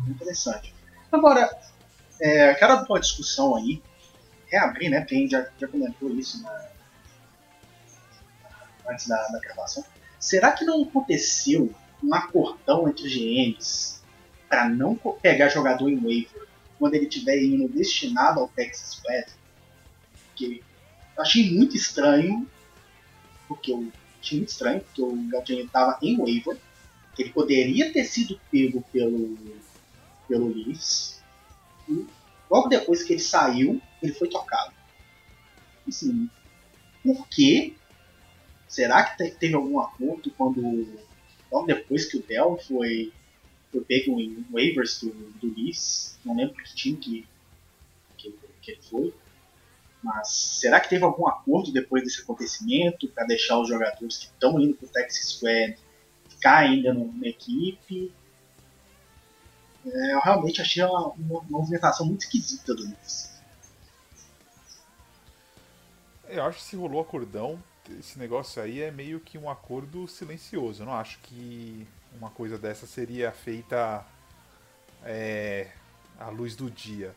Interessante. 0.07 0.73
Agora, 1.11 1.49
é, 2.21 2.53
quero 2.53 2.73
abrir 2.73 2.89
uma 2.89 2.99
discussão 3.01 3.57
aí, 3.57 3.83
reabrir, 4.47 4.89
né? 4.89 5.01
Porque 5.01 5.27
já, 5.27 5.45
já 5.59 5.67
comentou 5.67 6.09
isso 6.11 6.41
na, 6.41 6.69
antes 8.87 9.05
da, 9.09 9.27
da 9.27 9.39
gravação. 9.39 9.83
Será 10.21 10.51
que 10.51 10.63
não 10.63 10.83
aconteceu 10.83 11.73
um 12.03 12.13
acordão 12.13 12.87
entre 12.87 13.09
GMs 13.09 14.01
para 14.47 14.69
não 14.69 14.95
pegar 14.95 15.49
jogador 15.49 15.89
em 15.89 15.97
waiver 15.97 16.47
quando 16.77 16.93
ele 16.93 17.07
estiver 17.07 17.41
indo 17.43 17.67
destinado 17.67 18.39
ao 18.39 18.47
Texas 18.47 19.01
West? 19.03 19.29
Que 20.35 20.63
eu 21.17 21.23
achei 21.23 21.51
muito 21.51 21.75
estranho, 21.75 22.47
porque 23.47 23.71
eu 23.71 23.91
achei 24.21 24.37
muito 24.37 24.51
estranho, 24.51 24.81
porque 24.81 25.01
o 25.01 25.15
Galdini 25.27 25.63
estava 25.63 25.97
em 26.03 26.15
waiver, 26.15 26.55
ele 27.17 27.29
poderia 27.31 27.91
ter 27.91 28.03
sido 28.03 28.39
pego 28.51 28.83
pelo, 28.93 29.35
pelo 30.27 30.53
Leafs, 30.53 31.19
e 31.89 32.05
logo 32.47 32.67
depois 32.69 33.01
que 33.01 33.13
ele 33.13 33.21
saiu, 33.21 33.81
ele 34.03 34.13
foi 34.13 34.29
tocado. 34.29 34.71
Assim, 35.87 36.29
por 37.03 37.27
que 37.27 37.75
Será 38.71 39.03
que 39.03 39.29
teve 39.31 39.53
algum 39.53 39.81
acordo 39.81 40.31
quando, 40.31 40.61
logo 41.51 41.67
depois 41.67 42.05
que 42.05 42.15
o 42.15 42.23
Dell 42.23 42.57
foi, 42.57 43.11
foi 43.69 43.81
pego 43.81 44.17
em 44.17 44.45
waivers 44.49 45.01
do, 45.01 45.09
do? 45.11 45.53
Não 46.23 46.37
lembro 46.37 46.55
que 46.55 46.73
time 46.73 46.95
que, 46.95 47.27
que, 48.17 48.33
que 48.61 48.71
ele 48.71 48.81
foi. 48.81 49.13
Mas 50.01 50.29
será 50.29 50.79
que 50.79 50.87
teve 50.87 51.03
algum 51.03 51.27
acordo 51.27 51.73
depois 51.73 52.01
desse 52.01 52.21
acontecimento 52.21 53.09
para 53.09 53.25
deixar 53.25 53.59
os 53.59 53.67
jogadores 53.67 54.17
que 54.17 54.25
estão 54.27 54.57
indo 54.57 54.73
para 54.73 54.85
o 54.85 54.89
Texas 54.89 55.33
Squad 55.33 55.77
ficar 56.29 56.59
ainda 56.59 56.93
no, 56.93 57.11
na 57.11 57.27
equipe? 57.27 58.09
É, 59.85 60.13
eu 60.13 60.21
realmente 60.21 60.61
achei 60.61 60.81
uma, 60.81 61.09
uma, 61.09 61.41
movimentação 61.49 62.05
muito 62.05 62.21
esquisita 62.21 62.73
do 62.73 62.83
Leafs. 62.83 63.31
Eu 66.29 66.45
acho 66.45 66.59
que 66.59 66.63
se 66.63 66.77
rolou 66.77 67.01
acordão, 67.01 67.61
esse 67.99 68.17
negócio 68.17 68.61
aí 68.61 68.81
é 68.81 68.91
meio 68.91 69.19
que 69.19 69.37
um 69.37 69.49
acordo 69.49 70.07
silencioso. 70.07 70.81
Eu 70.81 70.87
não 70.87 70.93
acho 70.93 71.19
que 71.19 71.87
uma 72.17 72.29
coisa 72.29 72.57
dessa 72.57 72.85
seria 72.85 73.31
feita 73.31 74.05
é, 75.03 75.67
à 76.19 76.29
luz 76.29 76.55
do 76.55 76.69
dia. 76.69 77.15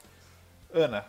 Ana. 0.73 1.07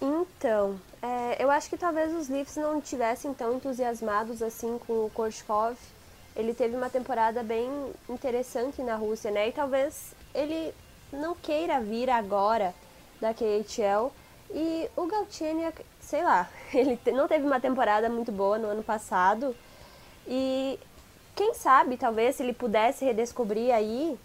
Então, 0.00 0.80
é, 1.00 1.42
eu 1.42 1.50
acho 1.50 1.70
que 1.70 1.76
talvez 1.76 2.12
os 2.14 2.28
Leafs 2.28 2.56
não 2.56 2.80
tivessem 2.80 3.32
tão 3.32 3.54
entusiasmados 3.54 4.42
assim 4.42 4.78
com 4.78 5.06
o 5.06 5.10
Korshkov. 5.10 5.76
Ele 6.34 6.52
teve 6.54 6.74
uma 6.74 6.90
temporada 6.90 7.42
bem 7.42 7.68
interessante 8.08 8.82
na 8.82 8.96
Rússia, 8.96 9.30
né? 9.30 9.48
E 9.48 9.52
talvez 9.52 10.14
ele 10.34 10.74
não 11.12 11.34
queira 11.34 11.80
vir 11.80 12.10
agora 12.10 12.74
da 13.20 13.32
KHL. 13.32 14.10
E 14.54 14.88
o 14.96 15.06
Galchenyuk 15.06 15.82
sei 16.02 16.22
lá, 16.22 16.48
ele 16.74 16.98
não 17.12 17.26
teve 17.26 17.46
uma 17.46 17.58
temporada 17.58 18.10
muito 18.10 18.30
boa 18.30 18.58
no 18.58 18.68
ano 18.68 18.82
passado. 18.82 19.56
E 20.26 20.78
quem 21.34 21.54
sabe, 21.54 21.96
talvez, 21.96 22.36
se 22.36 22.42
ele 22.42 22.52
pudesse 22.52 23.04
redescobrir 23.04 23.74
aí, 23.74 24.18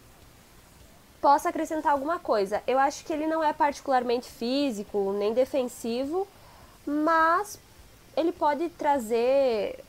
possa 1.22 1.48
acrescentar 1.48 1.93
alguma 1.93 2.19
coisa. 2.19 2.62
Eu 2.67 2.77
acho 2.77 3.05
que 3.05 3.13
ele 3.13 3.25
não 3.25 3.41
é 3.43 3.53
particularmente 3.53 4.29
físico 4.29 5.13
nem 5.13 5.34
defensivo, 5.34 6.27
mas 6.86 7.60
ele 8.15 8.31
pode 8.31 8.67
trazer 8.69 9.84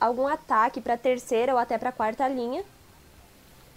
algum 0.00 0.26
ataque 0.26 0.80
para 0.80 0.94
a 0.94 0.98
terceira 0.98 1.52
ou 1.52 1.58
até 1.58 1.76
para 1.76 1.90
a 1.90 1.92
quarta 1.92 2.26
linha. 2.26 2.64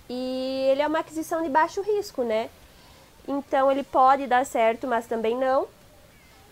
E 0.10 0.70
ele 0.72 0.82
é 0.82 0.88
uma 0.88 1.00
aquisição 1.00 1.44
de 1.44 1.50
baixo 1.50 1.82
risco, 1.82 2.24
né? 2.24 2.50
Então 3.28 3.70
ele 3.70 3.84
pode 3.84 4.26
dar 4.26 4.46
certo, 4.46 4.88
mas 4.88 5.06
também 5.06 5.36
não 5.36 5.68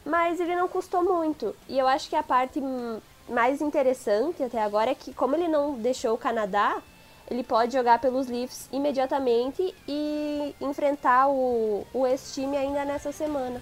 mas 0.05 0.39
ele 0.39 0.55
não 0.55 0.67
custou 0.67 1.03
muito. 1.03 1.55
E 1.67 1.77
eu 1.79 1.87
acho 1.87 2.09
que 2.09 2.15
a 2.15 2.23
parte 2.23 2.61
mais 3.27 3.61
interessante 3.61 4.43
até 4.43 4.61
agora 4.61 4.91
é 4.91 4.95
que, 4.95 5.13
como 5.13 5.35
ele 5.35 5.47
não 5.47 5.73
deixou 5.73 6.13
o 6.13 6.17
Canadá, 6.17 6.81
ele 7.29 7.43
pode 7.43 7.73
jogar 7.73 7.99
pelos 7.99 8.27
Leafs 8.27 8.69
imediatamente 8.71 9.73
e 9.87 10.55
enfrentar 10.61 11.27
o, 11.27 11.85
o 11.93 12.05
ex-time 12.05 12.55
ainda 12.55 12.85
nessa 12.85 13.11
semana. 13.11 13.61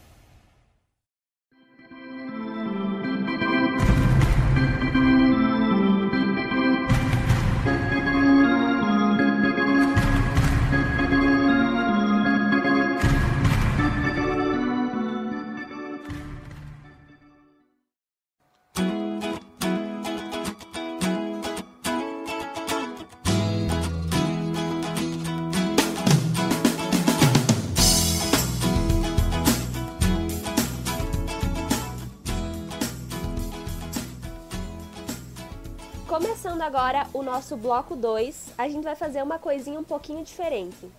agora 36.71 37.05
o 37.13 37.21
nosso 37.21 37.57
bloco 37.57 37.97
2, 37.97 38.53
a 38.57 38.69
gente 38.69 38.81
vai 38.81 38.95
fazer 38.95 39.21
uma 39.21 39.37
coisinha 39.37 39.77
um 39.77 39.83
pouquinho 39.83 40.23
diferente. 40.23 40.89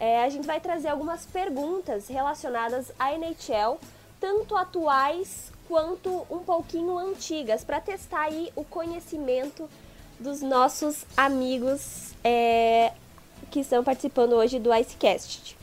É, 0.00 0.24
a 0.24 0.28
gente 0.28 0.44
vai 0.44 0.58
trazer 0.58 0.88
algumas 0.88 1.24
perguntas 1.24 2.08
relacionadas 2.08 2.90
à 2.98 3.12
NHL, 3.12 3.78
tanto 4.18 4.56
atuais 4.56 5.52
quanto 5.68 6.26
um 6.28 6.40
pouquinho 6.40 6.98
antigas, 6.98 7.62
para 7.62 7.80
testar 7.80 8.22
aí 8.22 8.50
o 8.56 8.64
conhecimento 8.64 9.70
dos 10.18 10.42
nossos 10.42 11.06
amigos 11.16 12.12
é, 12.24 12.92
que 13.52 13.60
estão 13.60 13.84
participando 13.84 14.32
hoje 14.32 14.58
do 14.58 14.74
Icecast. 14.74 15.56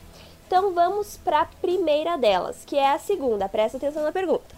Então 0.46 0.72
vamos 0.72 1.18
para 1.18 1.42
a 1.42 1.44
primeira 1.44 2.16
delas, 2.16 2.64
que 2.64 2.78
é 2.78 2.90
a 2.90 2.98
segunda. 2.98 3.50
Presta 3.50 3.76
atenção 3.76 4.02
na 4.02 4.12
pergunta. 4.12 4.56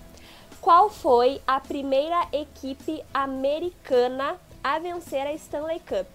Qual 0.60 0.88
foi 0.88 1.42
a 1.48 1.58
primeira 1.58 2.28
equipe 2.32 3.02
americana 3.12 4.38
a 4.62 4.78
vencer 4.78 5.26
a 5.26 5.32
Stanley 5.34 5.80
Cup? 5.80 6.06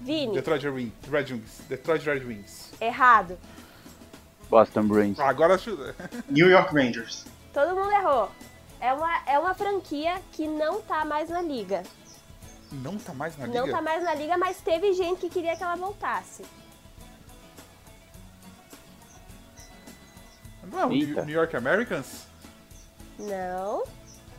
Vini. 0.00 0.32
Detroit 0.34 0.62
Red 0.62 1.32
Wings. 1.32 1.60
Detroit 1.68 2.04
Red 2.06 2.24
Wings. 2.24 2.72
Errado. 2.80 3.36
Boston 4.48 4.86
Bruins. 4.86 5.18
Agora 5.18 5.54
ajuda. 5.54 5.94
New 6.30 6.48
York 6.48 6.72
Rangers. 6.72 7.26
Todo 7.52 7.74
mundo 7.74 7.90
errou. 7.90 8.30
É 8.80 8.92
uma, 8.92 9.22
é 9.26 9.38
uma 9.38 9.54
franquia 9.54 10.20
que 10.32 10.46
não 10.46 10.80
tá 10.80 11.04
mais 11.04 11.28
na 11.28 11.42
liga. 11.42 11.82
Não 12.70 12.96
tá 12.98 13.12
mais 13.12 13.36
na 13.36 13.46
liga? 13.46 13.60
Não 13.60 13.68
tá 13.70 13.82
mais 13.82 14.04
na 14.04 14.14
liga, 14.14 14.38
mas 14.38 14.60
teve 14.60 14.92
gente 14.92 15.20
que 15.20 15.30
queria 15.30 15.56
que 15.56 15.62
ela 15.62 15.74
voltasse. 15.76 16.44
Não, 20.70 20.92
Eita. 20.92 21.24
New 21.24 21.34
York 21.34 21.56
Americans? 21.56 22.26
Não. 23.18 23.84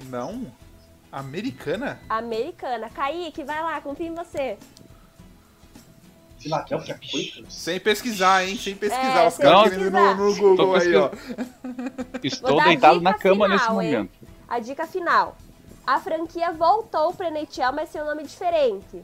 Não? 0.05 0.51
Americana? 1.11 1.99
Americana. 2.07 2.89
Kaique, 2.89 3.43
vai 3.43 3.61
lá, 3.61 3.81
confia 3.81 4.07
em 4.07 4.13
você. 4.13 4.57
Philadelphia 6.39 6.95
Quakers? 6.97 7.53
Sem 7.53 7.79
pesquisar, 7.79 8.45
hein? 8.45 8.55
Sem 8.57 8.75
pesquisar. 8.75 9.23
É, 9.23 9.27
Os 9.27 9.33
sem 9.33 9.45
caras 9.45 9.77
no, 9.77 10.15
no 10.15 10.35
Google 10.35 10.75
aí, 10.75 10.95
ó. 10.95 11.09
Estou 12.23 12.63
deitado 12.63 13.01
na 13.01 13.13
cama 13.13 13.45
final, 13.45 13.49
nesse 13.49 13.65
hein? 13.65 13.73
momento. 13.73 14.11
A 14.47 14.59
dica 14.59 14.87
final. 14.87 15.35
A 15.85 15.99
franquia 15.99 16.51
voltou 16.51 17.13
pro 17.13 17.25
NHL, 17.25 17.73
mas 17.73 17.89
tem 17.91 18.01
um 18.01 18.05
nome 18.05 18.23
diferente. 18.23 19.03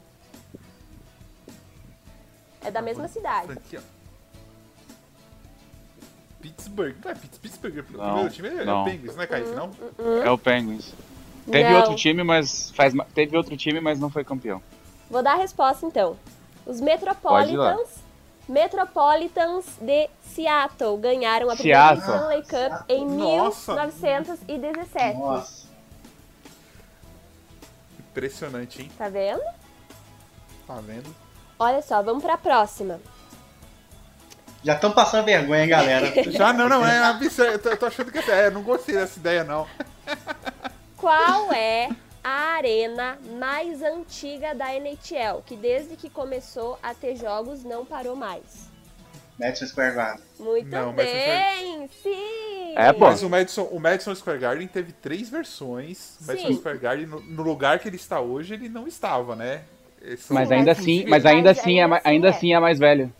É 2.62 2.70
da 2.70 2.80
mesma 2.80 3.06
cidade. 3.08 3.52
Aqui, 3.52 3.76
ó. 3.76 3.80
Pittsburgh. 6.40 6.94
Não 7.04 7.10
é 7.10 7.14
Pitts- 7.14 7.38
Pittsburgh. 7.38 7.78
O 7.78 7.96
Não, 7.98 8.04
primeiro 8.14 8.30
time 8.30 8.48
é 8.48 8.64
não. 8.64 8.82
o 8.82 8.84
Penguins, 8.84 9.16
não 9.16 9.22
é, 9.22 9.26
Kaique? 9.26 9.50
Não? 9.50 9.70
É 10.24 10.30
o 10.30 10.38
Penguins. 10.38 10.92
Teve 11.50 11.70
Não. 11.70 11.76
outro 11.76 11.94
time, 11.94 12.24
mas 12.24 12.70
faz 12.70 12.92
teve 13.14 13.36
outro 13.36 13.56
time, 13.56 13.80
mas 13.80 13.98
não 14.00 14.10
foi 14.10 14.24
campeão. 14.24 14.60
Vou 15.08 15.22
dar 15.22 15.32
a 15.32 15.36
resposta 15.36 15.86
então. 15.86 16.16
Os. 16.64 16.80
Metropolitans, 16.80 17.88
Metropolitans 18.48 19.64
de 19.80 20.08
Seattle 20.22 20.96
ganharam 20.98 21.48
a 21.48 21.54
primeira 21.54 21.96
Seattle. 21.96 22.16
Stanley 22.16 22.42
Cup 22.42 22.90
em 22.90 23.06
Nossa. 23.06 23.72
1917. 23.72 25.18
Nossa. 25.18 25.66
Impressionante, 27.98 28.82
hein? 28.82 28.90
Tá 28.98 29.08
vendo? 29.08 29.42
Tá 30.66 30.80
vendo? 30.84 31.14
Olha 31.58 31.80
só, 31.80 32.02
vamos 32.02 32.24
pra 32.24 32.36
próxima. 32.36 33.00
Já 34.64 34.74
estão 34.74 34.90
passando 34.90 35.24
vergonha, 35.24 35.62
hein, 35.62 35.68
galera? 35.68 36.12
Já 36.32 36.52
não, 36.52 36.68
não, 36.68 36.84
é 36.84 36.98
absurdo. 36.98 37.52
Eu 37.52 37.58
tô, 37.58 37.68
eu 37.68 37.76
tô 37.76 37.86
achando 37.86 38.10
que 38.10 38.18
é. 38.18 38.46
Eu 38.46 38.50
não 38.50 38.62
gostei 38.62 38.96
dessa 38.96 39.18
ideia, 39.18 39.44
não. 39.44 39.66
Qual 40.96 41.52
é 41.52 41.90
a 42.24 42.54
arena 42.56 43.18
mais 43.38 43.82
antiga 43.82 44.54
da 44.54 44.74
NHL, 44.74 45.42
que 45.44 45.54
desde 45.54 45.96
que 45.96 46.10
começou 46.10 46.78
a 46.82 46.94
ter 46.94 47.16
jogos 47.16 47.62
não 47.62 47.84
parou 47.84 48.16
mais? 48.16 48.70
Madison 49.38 49.66
Square 49.66 49.94
Garden. 49.94 50.24
Muito 50.40 50.68
Não, 50.70 50.92
bem, 50.92 51.88
sim! 52.02 52.74
É, 52.74 52.92
pô. 52.92 53.00
Mas 53.06 53.22
o 53.22 53.28
Madison, 53.28 53.64
o 53.64 53.78
Madison 53.78 54.14
Square 54.14 54.38
Garden 54.38 54.66
teve 54.66 54.92
três 54.92 55.28
versões. 55.28 56.16
O 56.20 56.26
Madison 56.26 56.48
Sim. 56.48 56.56
Square 56.56 56.78
Garden, 56.78 57.06
no, 57.06 57.20
no 57.20 57.42
lugar 57.42 57.78
que 57.78 57.88
ele 57.88 57.96
está 57.96 58.20
hoje, 58.20 58.54
ele 58.54 58.68
não 58.68 58.86
estava, 58.86 59.36
né? 59.36 59.62
Mas 60.30 60.52
ainda 60.52 60.72
assim, 60.72 61.04
mas 61.06 61.26
ainda 61.26 61.50
Mas 61.50 61.58
assim 61.58 61.78
é, 61.78 61.84
ainda 61.84 61.96
assim 61.96 62.08
ainda 62.08 62.26
é. 62.28 62.30
assim 62.30 62.54
é 62.54 62.60
mais 62.60 62.78
velho. 62.78 63.12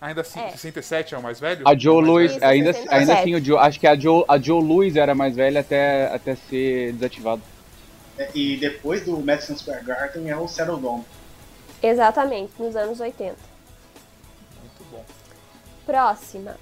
Ainda 0.00 0.22
assim, 0.22 0.40
É. 0.40 0.50
67 0.50 1.14
é 1.14 1.18
o 1.18 1.22
mais 1.22 1.38
velho? 1.38 1.66
A 1.68 1.76
Joe 1.76 2.02
Louis, 2.02 2.42
ainda, 2.42 2.72
67. 2.72 2.94
ainda 2.94 3.14
assim, 3.18 3.34
o 3.34 3.44
Joe, 3.44 3.58
acho 3.58 3.78
que 3.78 3.86
a 3.86 3.94
Joe, 3.98 4.24
a 4.26 4.38
Joe 4.38 4.62
Louis 4.62 4.96
era 4.96 5.14
mais 5.14 5.36
velha 5.36 5.60
até, 5.60 6.06
até 6.06 6.34
ser 6.36 6.92
desativado. 6.94 7.42
É, 8.16 8.30
E 8.34 8.56
depois 8.56 9.04
do 9.04 9.18
Madison 9.18 9.56
Square 9.56 9.84
Garden 9.84 10.30
é 10.30 10.36
o 10.36 10.48
Settle 10.48 10.78
Dome. 10.78 11.04
Exatamente, 11.82 12.52
nos 12.58 12.74
anos 12.76 12.98
80. 13.00 13.36
Muito 14.60 14.90
bom. 14.90 15.04
Próxima. 15.84 16.56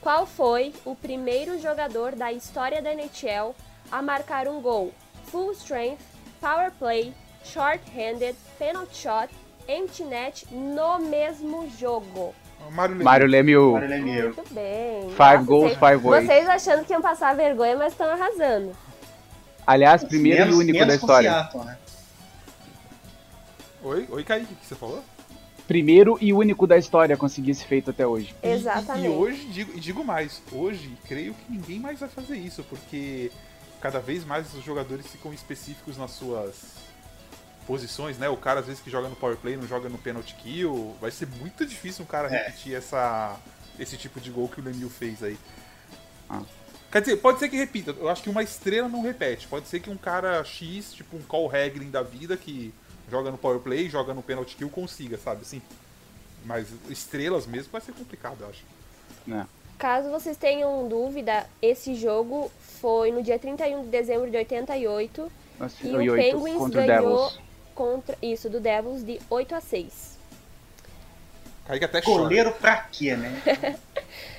Qual 0.00 0.26
foi 0.26 0.72
o 0.84 0.94
primeiro 0.94 1.60
jogador 1.60 2.14
da 2.14 2.32
história 2.32 2.80
da 2.82 2.92
NHL 2.92 3.54
a 3.90 4.02
marcar 4.02 4.46
um 4.48 4.60
gol 4.60 4.92
full 5.26 5.52
strength, 5.52 5.98
power 6.40 6.70
play, 6.78 7.12
short-handed, 7.44 8.36
penalty 8.58 8.96
shot, 8.96 9.28
empty 9.68 10.04
net 10.04 10.46
no 10.52 10.98
mesmo 10.98 11.68
jogo? 11.78 12.34
O 12.66 12.70
Mário 12.72 12.94
Lemieux. 12.94 13.04
Mário 13.04 13.26
Lemieux, 13.28 13.72
Mário 13.72 13.88
Lemieux. 13.88 14.34
Muito 14.36 14.54
bem. 14.54 15.02
five 15.10 15.18
Nossa, 15.18 15.36
goals, 15.44 15.72
vocês, 15.72 15.78
five 15.92 15.96
ways. 16.08 16.26
vocês 16.26 16.48
achando 16.48 16.84
que 16.84 16.92
iam 16.92 17.02
passar 17.02 17.36
vergonha, 17.36 17.76
mas 17.76 17.92
estão 17.92 18.08
arrasando. 18.10 18.72
Aliás, 19.66 20.02
primeiro 20.04 20.40
Menos- 20.46 20.56
e 20.56 20.58
único 20.58 20.86
da 20.86 20.94
história. 20.94 21.30
Seattle, 21.30 21.64
né? 21.64 21.78
Oi, 23.82 24.06
oi, 24.10 24.24
Kaique, 24.24 24.52
o 24.52 24.56
que 24.56 24.66
você 24.66 24.74
falou? 24.74 25.02
Primeiro 25.66 26.16
e 26.20 26.32
único 26.32 26.66
da 26.66 26.76
história 26.78 27.16
conseguir 27.16 27.50
esse 27.52 27.64
feito 27.64 27.90
até 27.90 28.06
hoje. 28.06 28.34
E- 28.42 28.46
E, 28.46 28.52
Exatamente. 28.52 29.08
hoje, 29.08 29.46
digo, 29.46 29.72
e 29.76 29.80
digo 29.80 30.04
mais, 30.04 30.42
hoje 30.52 30.96
creio 31.06 31.34
que 31.34 31.52
ninguém 31.52 31.78
mais 31.80 31.98
vai 32.00 32.08
fazer 32.08 32.36
isso, 32.36 32.64
porque 32.64 33.30
cada 33.80 33.98
vez 34.00 34.24
mais 34.24 34.52
os 34.54 34.64
jogadores 34.64 35.06
ficam 35.08 35.32
específicos 35.32 35.96
nas 35.96 36.12
suas 36.12 36.54
posições, 37.66 38.18
né? 38.18 38.28
O 38.28 38.36
cara 38.36 38.60
às 38.60 38.66
vezes 38.66 38.80
que 38.80 38.90
joga 38.90 39.08
no 39.08 39.16
power 39.16 39.36
play 39.36 39.56
não 39.56 39.66
joga 39.66 39.88
no 39.88 39.98
penalty 39.98 40.34
kill, 40.34 40.96
vai 41.00 41.10
ser 41.10 41.26
muito 41.26 41.66
difícil 41.66 42.04
um 42.04 42.06
cara 42.06 42.28
É. 42.28 42.44
repetir 42.44 42.74
essa, 42.74 43.36
esse 43.78 43.96
tipo 43.96 44.20
de 44.20 44.30
gol 44.30 44.48
que 44.48 44.60
o 44.60 44.64
Lemieux 44.64 44.92
fez 44.92 45.22
aí. 45.22 45.36
Ah. 46.30 46.42
Quer 46.90 47.00
dizer, 47.00 47.16
pode 47.16 47.38
ser 47.38 47.48
que 47.48 47.56
repita, 47.56 47.90
eu 47.98 48.08
acho 48.08 48.22
que 48.22 48.30
uma 48.30 48.42
estrela 48.42 48.88
não 48.88 49.02
repete, 49.02 49.46
pode 49.48 49.66
ser 49.68 49.80
que 49.80 49.90
um 49.90 49.96
cara 49.96 50.42
X, 50.44 50.94
tipo 50.94 51.16
um 51.16 51.22
Call 51.22 51.50
Hagelin 51.50 51.90
da 51.90 52.02
vida, 52.02 52.36
que 52.36 52.72
joga 53.10 53.30
no 53.30 53.36
power 53.36 53.58
play, 53.58 53.88
joga 53.90 54.14
no 54.14 54.22
penalty 54.22 54.56
kill, 54.56 54.70
consiga, 54.70 55.18
sabe, 55.18 55.42
assim. 55.42 55.60
Mas 56.44 56.68
estrelas 56.88 57.46
mesmo 57.46 57.72
vai 57.72 57.80
ser 57.80 57.92
complicado, 57.92 58.36
eu 58.40 58.48
acho. 58.48 58.62
Né? 59.26 59.46
Caso 59.78 60.10
vocês 60.10 60.36
tenham 60.36 60.88
dúvida, 60.88 61.46
esse 61.60 61.94
jogo 61.96 62.50
foi 62.80 63.10
no 63.10 63.22
dia 63.22 63.38
31 63.38 63.82
de 63.82 63.88
dezembro 63.88 64.30
de 64.30 64.36
88 64.36 65.32
Nossa, 65.58 65.86
e 65.86 65.90
e 65.90 66.10
o 66.10 66.14
Penguins 66.14 66.70
ganhou 66.70 67.28
Devils. 67.28 67.45
Contra 67.76 68.16
isso 68.22 68.48
do 68.48 68.58
Devils 68.58 69.04
de 69.04 69.20
8 69.30 69.54
a 69.54 69.60
6. 69.60 70.16
Kaique 71.66 71.84
até 71.84 72.00
chora. 72.00 72.22
Goleiro 72.22 72.52
pra 72.52 72.76
quê, 72.76 73.14
né? 73.14 73.78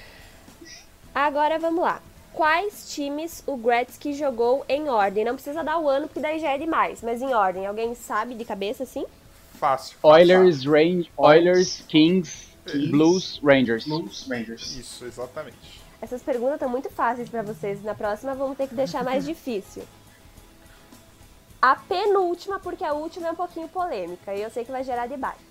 Agora 1.13 1.59
vamos 1.59 1.81
lá. 1.81 2.01
Quais 2.33 2.93
times 2.93 3.43
o 3.47 3.55
Gretzky 3.57 4.13
jogou 4.13 4.65
em 4.67 4.89
ordem? 4.89 5.23
Não 5.25 5.33
precisa 5.33 5.63
dar 5.63 5.79
o 5.79 5.87
ano, 5.87 6.07
porque 6.07 6.19
daí 6.19 6.39
já 6.39 6.51
é 6.51 6.57
demais, 6.57 7.01
mas 7.01 7.21
em 7.21 7.33
ordem. 7.33 7.65
Alguém 7.65 7.95
sabe 7.95 8.35
de 8.35 8.45
cabeça 8.45 8.83
assim? 8.83 9.05
Fácil. 9.53 9.97
Oilers, 10.03 10.63
Range, 10.65 11.11
Oilers, 11.17 11.83
Kings, 11.87 12.47
Kings. 12.65 12.91
Blues, 12.91 13.41
Rangers. 13.43 13.85
Blues 13.85 14.27
Rangers. 14.29 14.75
Isso, 14.75 15.05
exatamente. 15.05 15.81
Essas 16.01 16.21
perguntas 16.21 16.55
estão 16.55 16.69
muito 16.69 16.89
fáceis 16.89 17.27
para 17.27 17.41
vocês. 17.41 17.83
Na 17.83 17.95
próxima 17.95 18.35
vamos 18.35 18.57
ter 18.57 18.67
que 18.67 18.75
deixar 18.75 19.03
mais 19.03 19.25
difícil. 19.25 19.83
A 21.67 21.75
penúltima, 21.75 22.57
porque 22.61 22.81
a 22.81 22.93
última 22.93 23.27
é 23.27 23.31
um 23.31 23.35
pouquinho 23.35 23.67
polêmica 23.67 24.33
e 24.33 24.41
eu 24.41 24.49
sei 24.49 24.63
que 24.63 24.71
vai 24.71 24.85
gerar 24.85 25.05
debate. 25.05 25.43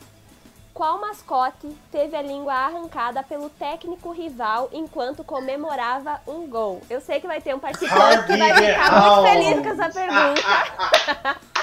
Qual 0.73 0.99
mascote 0.99 1.69
teve 1.93 2.17
a 2.17 2.23
língua 2.23 2.55
arrancada 2.55 3.23
pelo 3.23 3.51
técnico 3.51 4.13
rival 4.13 4.71
enquanto 4.73 5.23
comemorava 5.23 6.23
um 6.27 6.47
gol? 6.49 6.81
Eu 6.89 7.03
sei 7.03 7.21
que 7.21 7.27
vai 7.27 7.43
ter 7.43 7.55
um 7.55 7.59
participante 7.59 8.29
que 8.29 8.35
vai 8.39 8.55
ficar 8.55 8.89
the 8.89 8.99
muito 8.99 9.13
Hound. 9.13 9.29
feliz 9.29 9.61
com 9.61 9.83
essa 9.83 9.93
pergunta. 9.93 11.41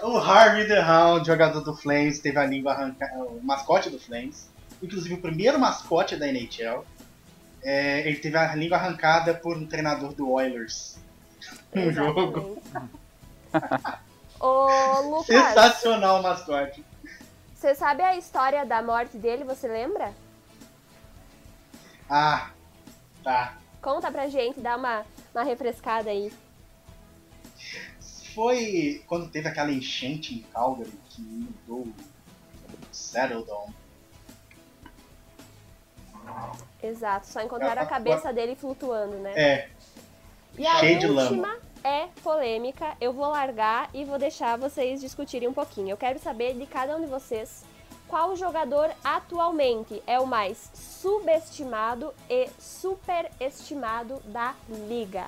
O 0.00 0.16
Harvey 0.16 0.66
the 0.66 0.80
Hound, 0.80 1.26
jogador 1.26 1.60
do 1.60 1.76
Flames, 1.76 2.18
teve 2.18 2.38
a 2.38 2.46
língua 2.46 2.72
arrancada. 2.72 3.24
O 3.24 3.40
mascote 3.42 3.90
do 3.90 3.98
Flames. 3.98 4.48
Inclusive 4.82 5.14
o 5.14 5.20
primeiro 5.20 5.58
mascote 5.58 6.16
da 6.16 6.26
NHL. 6.26 6.82
É, 7.62 8.08
ele 8.08 8.16
teve 8.16 8.38
a 8.38 8.54
língua 8.54 8.78
arrancada 8.78 9.34
por 9.34 9.54
um 9.54 9.66
treinador 9.66 10.14
do 10.14 10.30
Oilers. 10.30 10.96
No 11.74 11.92
jogo. 11.92 12.58
Ô, 14.40 15.00
Lucas, 15.00 15.26
Sensacional 15.26 16.20
o 16.20 16.22
mascote. 16.22 16.84
você 17.54 17.74
sabe 17.74 18.02
a 18.02 18.16
história 18.16 18.64
da 18.66 18.82
morte 18.82 19.16
dele? 19.16 19.44
Você 19.44 19.66
lembra? 19.68 20.12
Ah, 22.08 22.50
tá. 23.24 23.56
Conta 23.82 24.10
pra 24.10 24.28
gente, 24.28 24.60
dá 24.60 24.76
uma, 24.76 25.04
uma 25.34 25.42
refrescada 25.44 26.10
aí. 26.10 26.32
Foi 28.34 29.02
quando 29.06 29.28
teve 29.30 29.48
aquela 29.48 29.72
enchente 29.72 30.34
em 30.34 30.42
Calgary 30.52 30.92
que 31.08 31.22
mudou 31.22 31.80
o 31.86 31.94
Settle 32.92 33.44
Dome. 33.44 33.74
Exato, 36.82 37.26
só 37.26 37.40
encontraram 37.40 37.80
a 37.82 37.84
Ah, 37.84 37.88
cabeça 37.88 38.32
dele 38.32 38.54
flutuando, 38.54 39.16
né? 39.16 39.32
É, 39.34 39.68
e 40.58 40.66
a 40.66 40.76
cheio 40.76 40.98
de 40.98 41.06
última 41.06 41.48
lama. 41.48 41.58
É 41.86 42.08
polêmica. 42.22 42.96
Eu 43.00 43.12
vou 43.12 43.28
largar 43.28 43.88
e 43.94 44.04
vou 44.04 44.18
deixar 44.18 44.58
vocês 44.58 45.00
discutirem 45.00 45.46
um 45.48 45.52
pouquinho. 45.52 45.90
Eu 45.90 45.96
quero 45.96 46.18
saber 46.18 46.54
de 46.54 46.66
cada 46.66 46.96
um 46.96 47.00
de 47.00 47.06
vocês 47.06 47.64
qual 48.08 48.34
jogador 48.36 48.90
atualmente 49.04 50.02
é 50.06 50.18
o 50.18 50.26
mais 50.26 50.70
subestimado 50.74 52.12
e 52.28 52.48
superestimado 52.58 54.20
da 54.26 54.54
liga. 54.88 55.26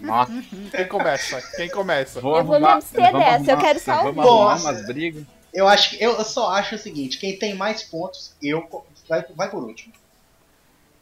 Nossa, 0.00 0.32
Quem 0.70 0.88
começa? 0.88 1.42
Quem 1.56 1.68
começa? 1.70 2.20
vou 2.20 2.36
Eu 2.38 2.44
vou 2.44 2.58
me 2.58 2.64
arrumar- 2.64 2.76
abster 2.78 3.12
vamos 3.12 3.26
dessa, 3.26 3.50
eu 3.52 3.58
quero 3.58 3.80
só 3.80 3.92
ouvir. 3.92 4.20
arrumar 4.20 4.24
Nossa. 4.24 4.70
umas 4.70 4.86
brigas. 4.86 5.24
eu 5.52 5.66
acho 5.68 5.90
que 5.90 6.02
eu 6.02 6.24
só 6.24 6.50
acho 6.52 6.74
o 6.74 6.78
seguinte, 6.78 7.18
quem 7.18 7.38
tem 7.38 7.54
mais 7.54 7.82
pontos, 7.82 8.34
eu 8.42 8.68
vai, 9.08 9.22
vai 9.34 9.50
por 9.50 9.62
último. 9.62 9.92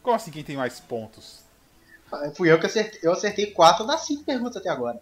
Como 0.01 0.15
assim 0.15 0.31
quem 0.31 0.43
tem 0.43 0.55
mais 0.55 0.79
pontos? 0.79 1.41
Fui 2.35 2.51
eu 2.51 2.59
que 2.59 2.65
acertei, 2.65 2.99
eu 3.03 3.11
acertei 3.11 3.51
quatro 3.51 3.85
das 3.85 4.05
cinco 4.05 4.23
perguntas 4.23 4.57
até 4.57 4.69
agora. 4.69 5.01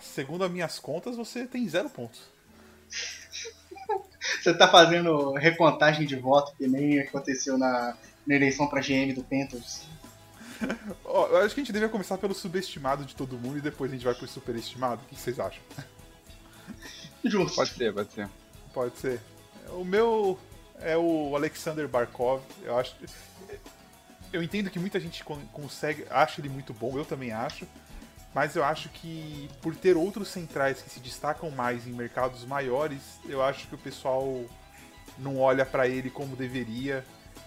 Segundo 0.00 0.44
as 0.44 0.50
minhas 0.50 0.78
contas, 0.78 1.16
você 1.16 1.46
tem 1.46 1.68
zero 1.68 1.90
pontos. 1.90 2.20
Você 4.42 4.54
tá 4.54 4.68
fazendo 4.68 5.32
recontagem 5.32 6.06
de 6.06 6.16
voto 6.16 6.54
que 6.56 6.66
nem 6.66 6.98
aconteceu 7.00 7.58
na, 7.58 7.96
na 8.26 8.34
eleição 8.34 8.68
pra 8.68 8.80
GM 8.80 9.12
do 9.14 9.22
Panthers. 9.22 9.82
Ó, 11.04 11.26
eu 11.28 11.38
acho 11.38 11.54
que 11.54 11.60
a 11.60 11.64
gente 11.64 11.72
deveria 11.72 11.90
começar 11.90 12.18
pelo 12.18 12.34
subestimado 12.34 13.04
de 13.04 13.14
todo 13.14 13.38
mundo 13.38 13.58
e 13.58 13.60
depois 13.60 13.90
a 13.90 13.94
gente 13.94 14.04
vai 14.04 14.14
pro 14.14 14.26
superestimado. 14.28 15.02
O 15.02 15.06
que 15.06 15.20
vocês 15.20 15.38
acham? 15.38 15.62
Justo. 17.24 17.56
Pode 17.56 17.70
ser, 17.70 17.92
pode 17.92 18.12
ser. 18.12 18.28
Pode 18.72 18.98
ser. 18.98 19.20
O 19.70 19.84
meu 19.84 20.38
é 20.80 20.96
o 20.96 21.34
Alexander 21.34 21.88
Barkov. 21.88 22.42
Eu 22.62 22.78
acho. 22.78 22.94
Eu 24.32 24.42
entendo 24.42 24.70
que 24.70 24.78
muita 24.78 25.00
gente 25.00 25.24
con- 25.24 25.44
consegue, 25.52 26.06
acha 26.10 26.40
ele 26.40 26.48
muito 26.48 26.72
bom, 26.72 26.96
eu 26.96 27.04
também 27.04 27.32
acho. 27.32 27.66
Mas 28.32 28.54
eu 28.54 28.62
acho 28.62 28.88
que 28.90 29.50
por 29.60 29.74
ter 29.74 29.96
outros 29.96 30.28
centrais 30.28 30.80
que 30.80 30.88
se 30.88 31.00
destacam 31.00 31.50
mais 31.50 31.84
em 31.86 31.90
mercados 31.90 32.44
maiores, 32.44 33.00
eu 33.24 33.42
acho 33.42 33.66
que 33.66 33.74
o 33.74 33.78
pessoal 33.78 34.44
não 35.18 35.38
olha 35.40 35.66
pra 35.66 35.88
ele 35.88 36.10
como 36.10 36.36
deveria 36.36 37.04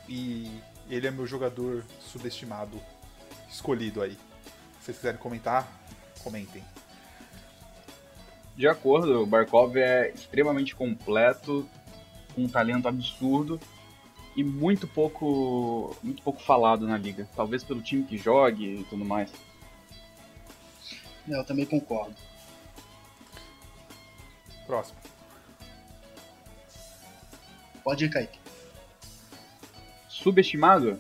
e 0.10 0.62
ele 0.90 1.08
é 1.08 1.12
meu 1.12 1.26
jogador 1.26 1.86
subestimado 2.02 2.82
escolhido 3.50 4.02
aí. 4.02 4.18
Se 4.80 4.86
vocês 4.88 4.98
quiserem 4.98 5.20
comentar, 5.20 5.66
comentem. 6.22 6.62
De 8.58 8.68
acordo, 8.68 9.24
o 9.24 9.26
Barkov 9.26 9.78
é 9.78 10.10
extremamente 10.10 10.76
completo, 10.76 11.68
com 12.36 12.44
um 12.44 12.50
talento 12.50 12.90
absurdo 12.90 13.58
e 14.36 14.44
muito 14.44 14.88
pouco, 14.88 15.96
muito 16.02 16.22
pouco 16.24 16.42
falado 16.42 16.88
na 16.88 16.98
liga. 16.98 17.28
Talvez 17.36 17.64
pelo 17.64 17.82
time 17.82 18.04
que 18.04 18.18
jogue 18.18 18.82
e 18.82 18.84
tudo 18.86 19.06
mais. 19.06 19.32
Eu 21.28 21.44
também 21.44 21.66
concordo. 21.66 22.16
Próximo. 24.66 24.98
Pode 27.84 28.06
ir, 28.06 28.10
Kaique. 28.10 28.40
Subestimado? 30.08 31.00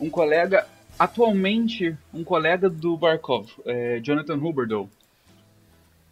Um 0.00 0.08
colega, 0.08 0.66
atualmente, 0.98 1.96
um 2.14 2.24
colega 2.24 2.70
do 2.70 2.96
Barkov, 2.96 3.50
é, 3.66 4.00
Jonathan 4.00 4.36
Huberdeau. 4.36 4.88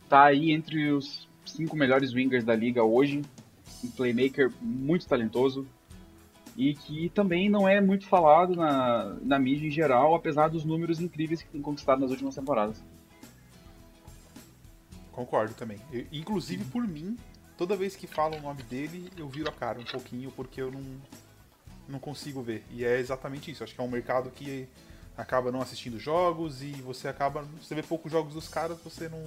Tá 0.09 0.25
aí 0.25 0.51
entre 0.51 0.91
os 0.91 1.29
cinco 1.45 1.77
melhores 1.77 2.13
wingers 2.13 2.45
da 2.45 2.55
liga 2.55 2.83
hoje. 2.83 3.23
Um 3.85 3.91
playmaker 3.91 4.53
muito 4.61 5.07
talentoso. 5.07 5.67
E 6.57 6.75
que 6.75 7.09
também 7.11 7.49
não 7.49 7.69
é 7.69 7.81
muito 7.81 8.07
falado 8.07 8.57
na, 8.57 9.17
na 9.23 9.39
mídia 9.39 9.69
em 9.69 9.71
geral, 9.71 10.15
apesar 10.15 10.49
dos 10.49 10.65
números 10.65 10.99
incríveis 11.01 11.41
que 11.41 11.49
tem 11.49 11.63
conquistado 11.63 12.01
nas 12.01 12.11
últimas 12.11 12.35
temporadas. 12.35 12.83
Concordo 15.13 15.55
também. 15.55 15.79
Eu- 15.93 16.07
inclusive 16.13 16.65
por 16.65 16.87
mim, 16.87 17.17
toda 17.57 17.77
vez 17.77 17.95
que 17.95 18.07
falam 18.07 18.39
o 18.39 18.43
nome 18.43 18.63
dele, 18.65 19.11
eu 19.17 19.29
viro 19.29 19.49
a 19.49 19.53
cara 19.53 19.79
um 19.79 19.85
pouquinho 19.85 20.31
porque 20.33 20.61
eu 20.61 20.71
não, 20.71 20.83
não 21.89 21.99
consigo 21.99 22.43
ver. 22.43 22.65
E 22.73 22.85
é 22.85 22.99
exatamente 22.99 23.51
isso. 23.51 23.63
Acho 23.63 23.75
que 23.75 23.81
é 23.81 23.85
um 23.85 23.89
mercado 23.89 24.31
que 24.31 24.69
acaba 25.17 25.51
não 25.53 25.61
assistindo 25.61 25.99
jogos 25.99 26.63
e 26.63 26.71
você 26.73 27.09
acaba. 27.09 27.45
Você 27.61 27.75
vê 27.75 27.83
poucos 27.83 28.11
jogos 28.11 28.35
dos 28.35 28.49
caras, 28.49 28.79
você 28.83 29.09
não. 29.09 29.25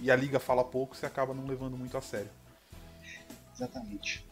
E 0.00 0.10
a 0.10 0.16
liga 0.16 0.38
fala 0.40 0.64
pouco, 0.64 0.96
você 0.96 1.04
acaba 1.04 1.34
não 1.34 1.46
levando 1.46 1.76
muito 1.76 1.96
a 1.98 2.00
sério. 2.00 2.30
Exatamente. 3.60 4.24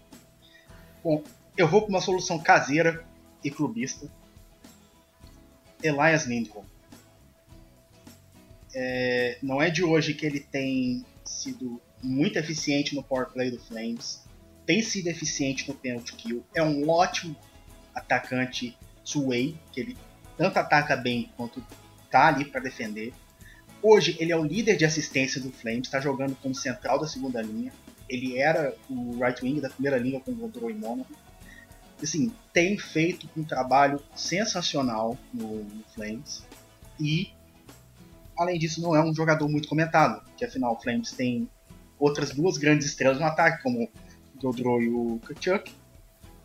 Bom, 1.05 1.23
eu 1.55 1.69
vou 1.69 1.83
para 1.83 1.91
uma 1.91 2.01
solução 2.01 2.39
caseira 2.39 3.05
e 3.45 3.51
clubista. 3.51 4.11
Elias 5.83 6.25
Lindholm. 6.25 6.65
É, 8.75 9.39
não 9.43 9.61
é 9.61 9.69
de 9.69 9.85
hoje 9.85 10.15
que 10.15 10.25
ele 10.25 10.41
tem 10.41 11.05
sido 11.25 11.81
muito 12.03 12.39
eficiente 12.39 12.95
no 12.95 13.03
power 13.03 13.27
play 13.27 13.51
do 13.51 13.59
Flames. 13.59 14.23
Tem 14.65 14.81
sido 14.81 15.09
eficiente 15.09 15.69
no 15.69 15.75
penalty 15.75 16.15
kill. 16.15 16.43
É 16.55 16.63
um 16.63 16.89
ótimo 16.89 17.37
atacante 17.95 18.77
two-way, 19.05 19.59
que 19.73 19.81
ele 19.81 19.99
tanto 20.39 20.59
ataca 20.59 20.97
bem 20.97 21.31
quanto 21.37 21.63
tá 22.11 22.29
ali 22.29 22.47
para 22.47 22.63
defender. 22.63 23.13
Hoje 23.83 24.17
ele 24.19 24.33
é 24.33 24.37
o 24.37 24.45
líder 24.45 24.77
de 24.77 24.87
assistência 24.87 25.41
do 25.41 25.53
Flames, 25.53 25.87
está 25.87 26.01
jogando 26.01 26.35
como 26.37 26.55
central 26.55 26.99
da 26.99 27.07
segunda 27.07 27.43
linha 27.43 27.73
ele 28.09 28.39
era 28.39 28.75
o 28.89 29.19
right 29.23 29.43
wing 29.43 29.61
da 29.61 29.69
primeira 29.69 29.99
linha 29.99 30.21
com 30.21 30.31
o 30.33 30.35
Godoy 30.35 30.75
Mônaco. 30.75 31.13
Assim, 32.03 32.33
tem 32.53 32.79
feito 32.79 33.29
um 33.37 33.43
trabalho 33.43 34.01
sensacional 34.15 35.19
no, 35.35 35.65
no 35.65 35.85
Flames 35.95 36.45
e 36.99 37.33
além 38.37 38.59
disso 38.59 38.81
não 38.81 38.95
é 38.95 39.05
um 39.05 39.13
jogador 39.13 39.49
muito 39.49 39.69
comentado, 39.69 40.23
que 40.37 40.45
afinal 40.45 40.75
o 40.75 40.81
Flames 40.81 41.11
tem 41.11 41.49
outras 41.99 42.31
duas 42.31 42.57
grandes 42.57 42.87
estrelas 42.87 43.19
no 43.19 43.25
ataque, 43.25 43.63
como 43.63 43.85
o 43.85 44.39
Dodro 44.41 44.81
e 44.81 44.89
o 44.89 45.21
Kachuk. 45.27 45.73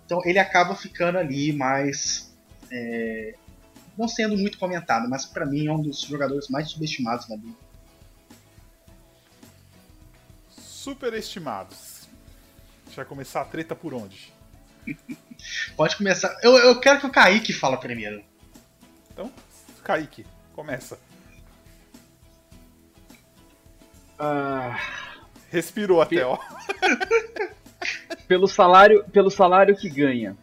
Então 0.06 0.19
ele 0.26 0.39
acaba 0.39 0.76
ficando 0.76 1.19
ali 1.19 1.54
mais 1.54 2.36
é, 2.71 3.36
não 3.97 4.08
sendo 4.08 4.36
muito 4.38 4.58
comentado, 4.58 5.08
mas 5.10 5.26
para 5.26 5.45
mim 5.45 5.67
é 5.67 5.71
um 5.71 5.82
dos 5.82 6.02
jogadores 6.02 6.49
mais 6.49 6.71
subestimados 6.71 7.30
na 7.30 7.36
liga. 7.36 7.62
Superestimados. 10.83 12.09
A 12.83 12.87
gente 12.87 12.95
vai 12.97 13.05
começar 13.05 13.39
a 13.39 13.45
treta 13.45 13.73
por 13.73 13.93
onde? 13.93 14.33
Pode 15.77 15.95
começar. 15.95 16.37
Eu, 16.43 16.57
eu 16.57 16.77
quero 16.77 16.99
que 16.99 17.05
o 17.05 17.09
Kaique 17.09 17.53
fala 17.53 17.77
primeiro. 17.77 18.21
Então, 19.09 19.31
Kaique, 19.81 20.25
começa. 20.53 20.99
Ah, 24.19 24.77
Respirou 25.49 26.01
até, 26.01 26.25
ó. 26.25 26.37
pelo 28.27 28.45
salário, 28.47 29.05
pelo 29.05 29.31
salário 29.31 29.77
que 29.77 29.87
ganha, 29.89 30.35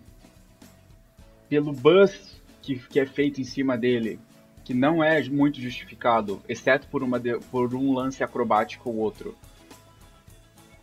pelo 1.50 1.70
buzz 1.74 2.34
que, 2.62 2.78
que 2.78 2.98
é 2.98 3.04
feito 3.04 3.42
em 3.42 3.44
cima 3.44 3.76
dele, 3.76 4.18
que 4.64 4.72
não 4.72 5.04
é 5.04 5.22
muito 5.24 5.60
justificado, 5.60 6.42
exceto 6.48 6.86
por, 6.86 7.02
uma 7.02 7.20
de- 7.20 7.38
por 7.50 7.74
um 7.74 7.92
lance 7.92 8.24
acrobático 8.24 8.88
ou 8.88 8.96
outro. 8.96 9.36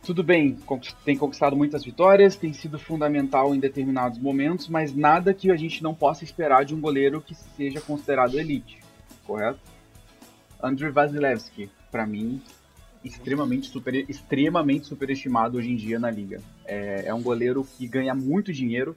Tudo 0.08 0.24
bem, 0.24 0.56
tem 1.04 1.18
conquistado 1.18 1.54
muitas 1.54 1.84
vitórias, 1.84 2.34
tem 2.34 2.50
sido 2.54 2.78
fundamental 2.78 3.54
em 3.54 3.60
determinados 3.60 4.18
momentos, 4.18 4.66
mas 4.66 4.94
nada 4.94 5.34
que 5.34 5.50
a 5.50 5.54
gente 5.54 5.82
não 5.82 5.94
possa 5.94 6.24
esperar 6.24 6.64
de 6.64 6.74
um 6.74 6.80
goleiro 6.80 7.20
que 7.20 7.34
seja 7.34 7.78
considerado 7.78 8.40
elite, 8.40 8.78
correto? 9.26 9.60
Andrei 10.62 10.90
Vasilevski, 10.90 11.70
pra 11.90 12.06
mim, 12.06 12.40
extremamente, 13.04 13.68
super, 13.68 14.08
extremamente 14.08 14.86
superestimado 14.86 15.58
hoje 15.58 15.72
em 15.72 15.76
dia 15.76 15.98
na 15.98 16.10
liga. 16.10 16.40
É, 16.64 17.02
é 17.04 17.12
um 17.12 17.20
goleiro 17.20 17.68
que 17.76 17.86
ganha 17.86 18.14
muito 18.14 18.50
dinheiro, 18.50 18.96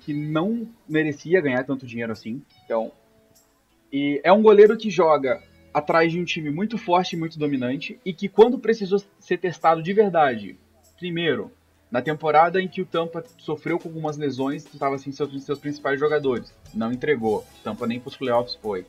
que 0.00 0.12
não 0.12 0.66
merecia 0.88 1.40
ganhar 1.40 1.62
tanto 1.62 1.86
dinheiro 1.86 2.10
assim. 2.10 2.42
Então, 2.64 2.90
e 3.92 4.20
é 4.24 4.32
um 4.32 4.42
goleiro 4.42 4.76
que 4.76 4.90
joga 4.90 5.40
atrás 5.74 6.12
de 6.12 6.20
um 6.20 6.24
time 6.24 6.50
muito 6.50 6.78
forte 6.78 7.16
e 7.16 7.18
muito 7.18 7.36
dominante 7.36 7.98
e 8.04 8.14
que 8.14 8.28
quando 8.28 8.60
precisou 8.60 9.02
ser 9.18 9.38
testado 9.38 9.82
de 9.82 9.92
verdade, 9.92 10.56
primeiro, 10.96 11.50
na 11.90 12.00
temporada 12.00 12.62
em 12.62 12.68
que 12.68 12.80
o 12.80 12.86
Tampa 12.86 13.24
sofreu 13.38 13.78
com 13.78 13.88
algumas 13.88 14.16
lesões, 14.16 14.64
estava 14.72 14.96
sem 14.98 15.12
seus, 15.12 15.44
seus 15.44 15.58
principais 15.58 15.98
jogadores, 15.98 16.54
não 16.72 16.92
entregou. 16.92 17.44
Tampa 17.64 17.86
nem 17.86 17.98
para 17.98 18.08
os 18.08 18.16
playoffs 18.16 18.54
foi. 18.54 18.86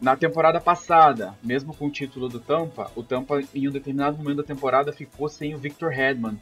Na 0.00 0.16
temporada 0.16 0.60
passada, 0.60 1.34
mesmo 1.42 1.74
com 1.74 1.86
o 1.86 1.90
título 1.90 2.28
do 2.28 2.40
Tampa, 2.40 2.90
o 2.94 3.02
Tampa 3.02 3.40
em 3.54 3.68
um 3.68 3.70
determinado 3.70 4.18
momento 4.18 4.38
da 4.38 4.42
temporada 4.42 4.92
ficou 4.92 5.28
sem 5.28 5.54
o 5.54 5.58
Victor 5.58 5.92
Hedman, 5.92 6.40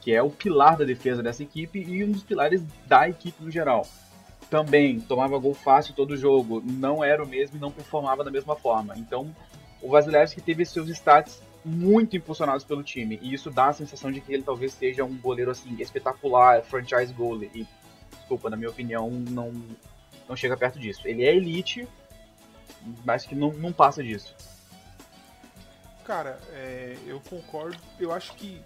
que 0.00 0.12
é 0.12 0.22
o 0.22 0.30
pilar 0.30 0.76
da 0.76 0.84
defesa 0.84 1.22
dessa 1.22 1.42
equipe 1.42 1.78
e 1.78 2.04
um 2.04 2.10
dos 2.10 2.22
pilares 2.22 2.62
da 2.86 3.08
equipe 3.08 3.42
no 3.42 3.50
geral. 3.50 3.86
Também 4.48 5.00
tomava 5.00 5.38
gol 5.38 5.54
fácil 5.54 5.94
todo 5.94 6.16
jogo, 6.16 6.62
não 6.64 7.02
era 7.02 7.22
o 7.22 7.26
mesmo 7.26 7.56
e 7.56 7.60
não 7.60 7.72
performava 7.72 8.22
da 8.22 8.30
mesma 8.30 8.54
forma. 8.54 8.94
Então, 8.96 9.34
o 9.82 9.88
Vasilevski 9.90 10.40
teve 10.40 10.64
seus 10.64 10.88
stats 10.88 11.42
muito 11.64 12.16
impulsionados 12.16 12.64
pelo 12.64 12.82
time, 12.82 13.18
e 13.20 13.34
isso 13.34 13.50
dá 13.50 13.66
a 13.66 13.72
sensação 13.72 14.12
de 14.12 14.20
que 14.20 14.32
ele 14.32 14.44
talvez 14.44 14.72
seja 14.72 15.04
um 15.04 15.18
goleiro 15.18 15.50
assim 15.50 15.74
espetacular, 15.80 16.62
franchise 16.62 17.12
goalie. 17.12 17.50
E 17.52 17.66
desculpa, 18.16 18.48
na 18.48 18.56
minha 18.56 18.70
opinião, 18.70 19.10
não 19.10 19.52
não 20.28 20.36
chega 20.36 20.56
perto 20.56 20.78
disso. 20.78 21.06
Ele 21.06 21.24
é 21.24 21.34
elite, 21.34 21.88
mas 23.04 23.24
que 23.24 23.34
não, 23.34 23.52
não 23.52 23.72
passa 23.72 24.02
disso. 24.02 24.34
Cara, 26.04 26.38
é, 26.52 26.96
eu 27.06 27.20
concordo. 27.28 27.78
Eu 27.98 28.12
acho 28.12 28.34
que. 28.34 28.60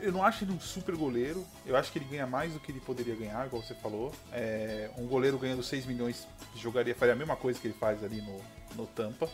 Eu- 0.00 0.12
não 0.12 0.22
acho 0.22 0.44
ele 0.44 0.52
um 0.52 0.60
super 0.60 0.94
goleiro. 0.96 1.46
Eu 1.64 1.76
acho 1.76 1.90
que 1.92 1.98
ele 1.98 2.06
ganha 2.06 2.26
mais 2.26 2.52
do 2.52 2.60
que 2.60 2.70
ele 2.70 2.80
poderia 2.80 3.14
ganhar, 3.14 3.46
igual 3.46 3.62
você 3.62 3.74
falou. 3.74 4.12
É, 4.32 4.90
um 4.98 5.06
goleiro 5.06 5.38
ganhando 5.38 5.62
6 5.62 5.86
milhões 5.86 6.26
jogaria, 6.56 6.94
faria 6.94 7.14
a 7.14 7.16
mesma 7.16 7.36
coisa 7.36 7.58
que 7.58 7.66
ele 7.66 7.74
faz 7.74 8.02
ali 8.04 8.20
no, 8.20 8.40
no 8.74 8.86
Tampa. 8.86 9.28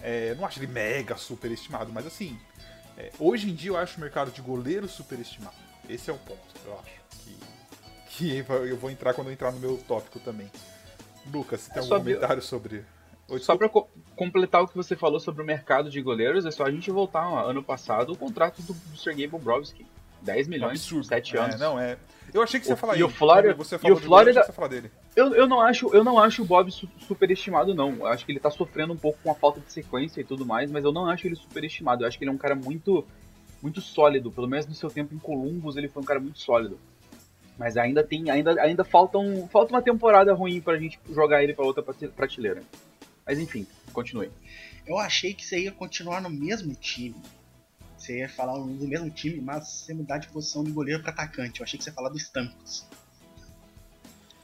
É, 0.00 0.34
não 0.34 0.44
acho 0.44 0.58
ele 0.58 0.66
mega 0.66 1.16
superestimado, 1.16 1.92
mas 1.92 2.06
assim, 2.06 2.38
é, 2.98 3.10
hoje 3.18 3.48
em 3.50 3.54
dia 3.54 3.70
eu 3.70 3.76
acho 3.76 3.98
o 3.98 4.00
mercado 4.00 4.30
de 4.32 4.40
goleiro 4.42 4.88
superestimado. 4.88 5.54
Esse 5.88 6.10
é 6.10 6.12
o 6.12 6.18
ponto, 6.18 6.40
eu 6.64 6.74
acho. 6.78 7.02
Que, 7.20 7.38
que 8.08 8.44
eu 8.68 8.76
vou 8.76 8.90
entrar 8.90 9.14
quando 9.14 9.28
eu 9.28 9.32
entrar 9.32 9.52
no 9.52 9.60
meu 9.60 9.78
tópico 9.78 10.18
também. 10.20 10.50
Lucas, 11.32 11.60
você 11.62 11.70
tem 11.72 11.78
algum 11.82 11.88
comentário 12.10 12.42
sobre. 12.42 12.84
Só 13.40 13.56
pra 13.56 13.68
co- 13.68 13.88
completar 14.16 14.62
o 14.62 14.68
que 14.68 14.76
você 14.76 14.94
falou 14.96 15.18
sobre 15.20 15.42
o 15.42 15.46
mercado 15.46 15.90
de 15.90 16.00
goleiros, 16.02 16.44
é 16.46 16.50
só 16.50 16.64
a 16.64 16.70
gente 16.70 16.90
voltar 16.90 17.28
ó, 17.28 17.48
ano 17.48 17.62
passado 17.62 18.12
o 18.12 18.16
contrato 18.16 18.60
do, 18.62 18.72
do 18.74 18.96
Sergei 18.96 19.26
Bobrovsky. 19.26 19.86
10 20.22 20.46
milhões 20.46 20.78
Absurdo. 20.78 21.04
7 21.06 21.36
É, 21.36 21.40
anos. 21.40 21.58
não, 21.58 21.78
é. 21.80 21.96
Eu 22.32 22.42
achei 22.42 22.60
que 22.60 22.66
você 22.66 22.72
O- 22.72 22.74
ia 22.74 22.76
falar 22.76 22.96
e 22.96 23.02
o. 23.02 23.08
Flórida- 23.08 23.54
Você 23.54 23.74
e 23.74 23.78
falou 23.78 23.96
o 23.96 24.00
de 24.00 24.06
Flórida- 24.06 24.40
Bob, 24.40 24.48
eu 24.48 24.54
falar 24.54 24.68
dele. 24.68 24.90
Eu, 25.16 25.34
eu, 25.34 25.46
não 25.48 25.60
acho, 25.60 25.92
eu 25.92 26.04
não 26.04 26.16
acho 26.18 26.42
o 26.42 26.44
Bob 26.44 26.70
su- 26.70 26.88
superestimado, 27.00 27.74
não. 27.74 27.90
Eu 27.96 28.06
acho 28.06 28.24
que 28.24 28.30
ele 28.30 28.38
tá 28.38 28.48
sofrendo 28.50 28.92
um 28.92 28.96
pouco 28.96 29.18
com 29.22 29.32
a 29.32 29.34
falta 29.34 29.58
de 29.60 29.72
sequência 29.72 30.20
e 30.20 30.24
tudo 30.24 30.46
mais, 30.46 30.70
mas 30.70 30.84
eu 30.84 30.92
não 30.92 31.06
acho 31.06 31.26
ele 31.26 31.34
superestimado. 31.34 32.04
Eu 32.04 32.08
acho 32.08 32.16
que 32.16 32.22
ele 32.24 32.30
é 32.30 32.34
um 32.34 32.38
cara 32.38 32.54
muito, 32.54 33.04
muito 33.60 33.80
sólido. 33.80 34.30
Pelo 34.30 34.46
menos 34.46 34.66
no 34.68 34.74
seu 34.74 34.88
tempo 34.88 35.12
em 35.12 35.18
Columbus, 35.18 35.76
ele 35.76 35.88
foi 35.88 36.00
um 36.02 36.06
cara 36.06 36.20
muito 36.20 36.38
sólido. 36.38 36.78
Mas 37.58 37.76
ainda 37.76 38.04
tem, 38.04 38.30
ainda, 38.30 38.52
ainda 38.62 38.84
falta, 38.84 39.18
um, 39.18 39.48
falta 39.48 39.74
uma 39.74 39.82
temporada 39.82 40.32
ruim 40.32 40.60
pra 40.60 40.78
gente 40.78 41.00
jogar 41.10 41.42
ele 41.42 41.52
pra 41.52 41.64
outra 41.66 41.82
prate- 41.82 42.08
prateleira. 42.08 42.62
Mas 43.26 43.38
enfim, 43.38 43.66
continue. 43.92 44.30
Eu 44.86 44.98
achei 44.98 45.32
que 45.32 45.44
você 45.44 45.60
ia 45.60 45.72
continuar 45.72 46.20
no 46.20 46.30
mesmo 46.30 46.74
time. 46.74 47.14
Você 47.96 48.18
ia 48.18 48.28
falar 48.28 48.54
do 48.58 48.66
mesmo 48.66 49.08
time, 49.10 49.40
mas 49.40 49.68
você 49.68 49.94
mudar 49.94 50.18
de 50.18 50.26
posição 50.28 50.64
de 50.64 50.72
goleiro 50.72 51.02
para 51.02 51.12
atacante. 51.12 51.60
Eu 51.60 51.64
achei 51.64 51.78
que 51.78 51.84
você 51.84 51.90
ia 51.90 51.94
falar 51.94 52.08
do 52.08 52.18
Stamkos. 52.18 52.84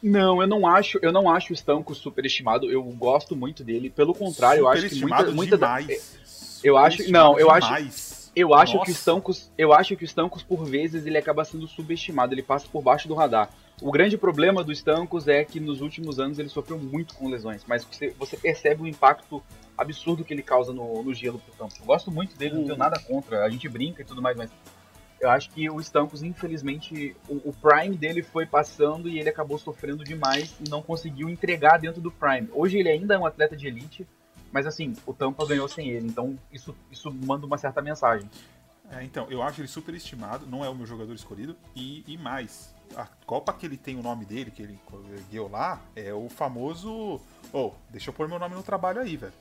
Não, 0.01 0.41
eu 0.41 0.47
não 0.47 0.65
acho, 0.65 0.97
eu 1.03 1.11
não 1.11 1.29
acho 1.29 1.53
o 1.53 1.57
Stanco 1.57 1.93
superestimado. 1.93 2.71
Eu 2.71 2.85
gosto 2.85 3.35
muito 3.35 3.65
dele. 3.65 3.91
Pelo 3.91 4.15
contrário, 4.15 4.61
eu 4.61 4.69
acho 4.69 4.89
que 4.89 4.95
muita, 5.01 5.31
muita 5.33 5.59
da- 5.59 5.81
demais. 5.81 6.61
eu 6.63 6.77
acho- 6.79 7.11
não, 7.11 7.37
eu 7.39 7.51
acho-. 7.51 8.08
Eu 8.39 8.55
acho 8.55 8.73
que 8.73 8.77
o 8.77 8.81
Nossa. 8.81 8.93
Stancos, 8.93 9.53
eu 9.59 9.73
acho 9.73 9.97
que 9.97 10.05
o 10.05 10.07
Stancos 10.07 10.43
por 10.45 10.65
vezes 10.65 11.05
ele 11.07 11.19
acaba 11.19 11.45
sendo 11.45 11.67
subestimado, 11.67 12.33
ele 12.33 12.43
passa 12.43 12.69
por 12.71 12.81
baixo 12.83 13.09
do 13.09 13.15
radar. 13.15 13.51
O 13.83 13.91
grande 13.91 14.17
problema 14.17 14.63
do 14.63 14.73
Stancos 14.73 15.27
é 15.27 15.45
que 15.45 15.59
nos 15.59 15.81
últimos 15.81 16.21
anos 16.21 16.39
ele 16.39 16.49
sofreu 16.49 16.79
muito 16.79 17.15
com 17.15 17.29
lesões, 17.29 17.65
mas 17.67 17.85
você, 17.85 18.15
você 18.19 18.37
percebe 18.37 18.83
o 18.83 18.87
impacto 18.87 19.43
absurdo 19.77 20.25
que 20.25 20.33
ele 20.33 20.43
causa 20.43 20.73
no, 20.73 21.03
no 21.03 21.13
gelo 21.13 21.39
pro 21.41 21.53
campo. 21.55 21.75
Eu 21.81 21.87
gosto 21.87 22.11
muito 22.11 22.37
dele, 22.37 22.55
não 22.55 22.65
tenho 22.65 22.77
nada 22.77 23.01
contra, 23.01 23.45
a 23.45 23.51
gente 23.51 23.69
brinca 23.69 24.03
e 24.03 24.05
tudo 24.05 24.23
mais, 24.23 24.37
mas 24.37 24.51
eu 25.21 25.31
acho 25.31 25.51
que 25.51 25.69
o 25.69 25.81
Stancos, 25.81 26.23
infelizmente, 26.23 27.17
o, 27.29 27.49
o 27.49 27.53
prime 27.53 27.97
dele 27.97 28.23
foi 28.23 28.47
passando 28.47 29.09
e 29.09 29.19
ele 29.19 29.29
acabou 29.29 29.59
sofrendo 29.59 30.05
demais 30.05 30.57
e 30.65 30.71
não 30.71 30.81
conseguiu 30.81 31.29
entregar 31.29 31.79
dentro 31.79 32.01
do 32.01 32.11
prime. 32.11 32.49
Hoje 32.53 32.79
ele 32.79 32.89
ainda 32.89 33.15
é 33.15 33.19
um 33.19 33.27
atleta 33.27 33.57
de 33.57 33.67
elite, 33.67 34.07
mas 34.53 34.67
assim, 34.67 34.95
o 35.07 35.13
Tampa 35.13 35.47
ganhou 35.47 35.69
sem 35.69 35.89
ele, 35.91 36.07
então 36.07 36.39
isso, 36.53 36.75
isso 36.91 37.11
manda 37.13 37.47
uma 37.47 37.59
certa 37.59 37.81
mensagem. 37.83 38.29
É, 38.91 39.05
então, 39.05 39.27
eu 39.31 39.43
acho 39.43 39.61
ele 39.61 39.69
superestimado, 39.69 40.47
não 40.47 40.65
é 40.65 40.69
o 40.69 40.75
meu 40.75 40.87
jogador 40.87 41.13
escolhido. 41.15 41.55
E, 41.77 42.03
e 42.07 42.17
mais, 42.17 42.75
a 42.97 43.07
Copa 43.27 43.53
que 43.53 43.67
ele 43.67 43.77
tem 43.77 43.97
o 43.99 44.03
nome 44.03 44.25
dele, 44.25 44.51
que 44.51 44.63
ele 44.63 44.79
ergueu 45.15 45.47
lá, 45.47 45.79
é 45.95 46.13
o 46.15 46.29
famoso. 46.31 47.21
Oh, 47.53 47.73
deixa 47.91 48.09
eu 48.09 48.15
pôr 48.15 48.27
meu 48.29 48.39
nome 48.39 48.55
no 48.55 48.63
trabalho 48.63 49.01
aí, 49.01 49.15
velho. 49.17 49.33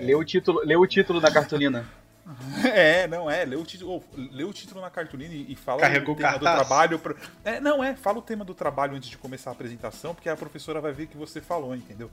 Lê 0.00 0.14
o 0.14 0.24
título, 0.24 0.60
lê 0.64 0.74
o 0.76 0.86
título 0.86 1.20
da 1.20 1.30
cartolina. 1.30 1.86
É, 2.74 3.06
não 3.06 3.30
é. 3.30 3.44
Lê 3.44 3.54
o 3.54 3.62
título, 3.64 4.02
oh, 4.02 4.16
lê 4.32 4.42
o 4.42 4.52
título 4.52 4.80
na 4.80 4.90
cartolina 4.90 5.32
e, 5.32 5.52
e 5.52 5.54
fala 5.54 5.80
Carregou 5.82 6.14
o 6.14 6.18
tema 6.18 6.32
do 6.38 6.44
cartaz? 6.44 6.66
trabalho. 6.66 6.98
pra- 6.98 7.14
É, 7.44 7.60
não 7.60 7.84
é. 7.84 7.94
Fala 7.94 8.18
o 8.18 8.22
tema 8.22 8.44
do 8.44 8.52
trabalho 8.52 8.96
antes 8.96 9.08
de 9.08 9.16
começar 9.16 9.50
a 9.50 9.52
apresentação, 9.52 10.12
porque 10.12 10.28
a 10.28 10.34
professora 10.36 10.80
vai 10.80 10.90
ver 10.92 11.06
que 11.06 11.16
você 11.16 11.40
falou, 11.40 11.72
entendeu? 11.76 12.10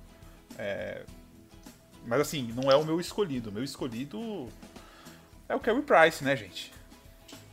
É, 0.56 1.04
Mas 2.06 2.22
assim, 2.22 2.52
não 2.54 2.72
é 2.72 2.76
o 2.76 2.86
meu 2.86 3.00
escolhido. 3.00 3.50
O 3.50 3.54
meu 3.54 3.64
escolhido 3.64 4.50
é 5.48 5.56
o 5.56 5.60
Carey 5.60 5.82
Price, 5.82 6.24
né, 6.24 6.36
gente? 6.36 6.74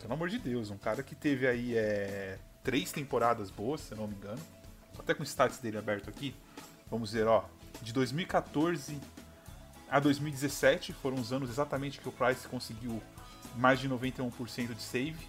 Pelo 0.01 0.15
amor 0.15 0.29
de 0.29 0.39
Deus, 0.39 0.71
um 0.71 0.79
cara 0.79 1.03
que 1.03 1.15
teve 1.15 1.47
aí 1.47 1.77
é, 1.77 2.39
três 2.65 2.91
temporadas 2.91 3.51
boas, 3.51 3.81
se 3.83 3.93
eu 3.93 3.99
não 3.99 4.09
me 4.09 4.15
engano. 4.15 4.41
Tô 4.95 5.03
até 5.03 5.15
com 5.15 5.23
o 5.23 5.27
stats 5.27 5.59
dele 5.59 5.79
aberto 5.79 6.09
aqui. 6.09 6.35
Vamos 6.91 7.13
ver, 7.13 7.27
ó. 7.27 7.45
De 7.83 7.93
2014 7.93 8.99
a 9.91 9.99
2017 9.99 10.93
foram 10.93 11.17
os 11.17 11.33
anos 11.33 11.51
exatamente 11.51 12.01
que 12.01 12.09
o 12.09 12.13
Price 12.13 12.47
conseguiu 12.47 13.03
mais 13.57 13.81
de 13.81 13.89
91% 13.89 14.75
de 14.75 14.83
save. 14.83 15.29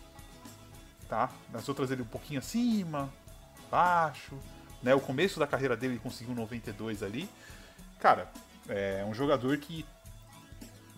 Tá? 1.10 1.30
Nas 1.52 1.68
outras 1.68 1.92
ele 1.92 2.02
um 2.02 2.06
pouquinho 2.06 2.40
acima, 2.40 3.12
baixo. 3.70 4.38
Né? 4.82 4.96
O 4.96 5.02
começo 5.02 5.40
da 5.40 5.48
carreira 5.48 5.76
dele 5.76 5.94
ele 5.94 6.00
conseguiu 6.00 6.34
92 6.34 7.04
ali. 7.04 7.30
Cara, 8.00 8.32
é 8.72 9.06
um 9.06 9.14
jogador 9.14 9.58
que, 9.58 9.86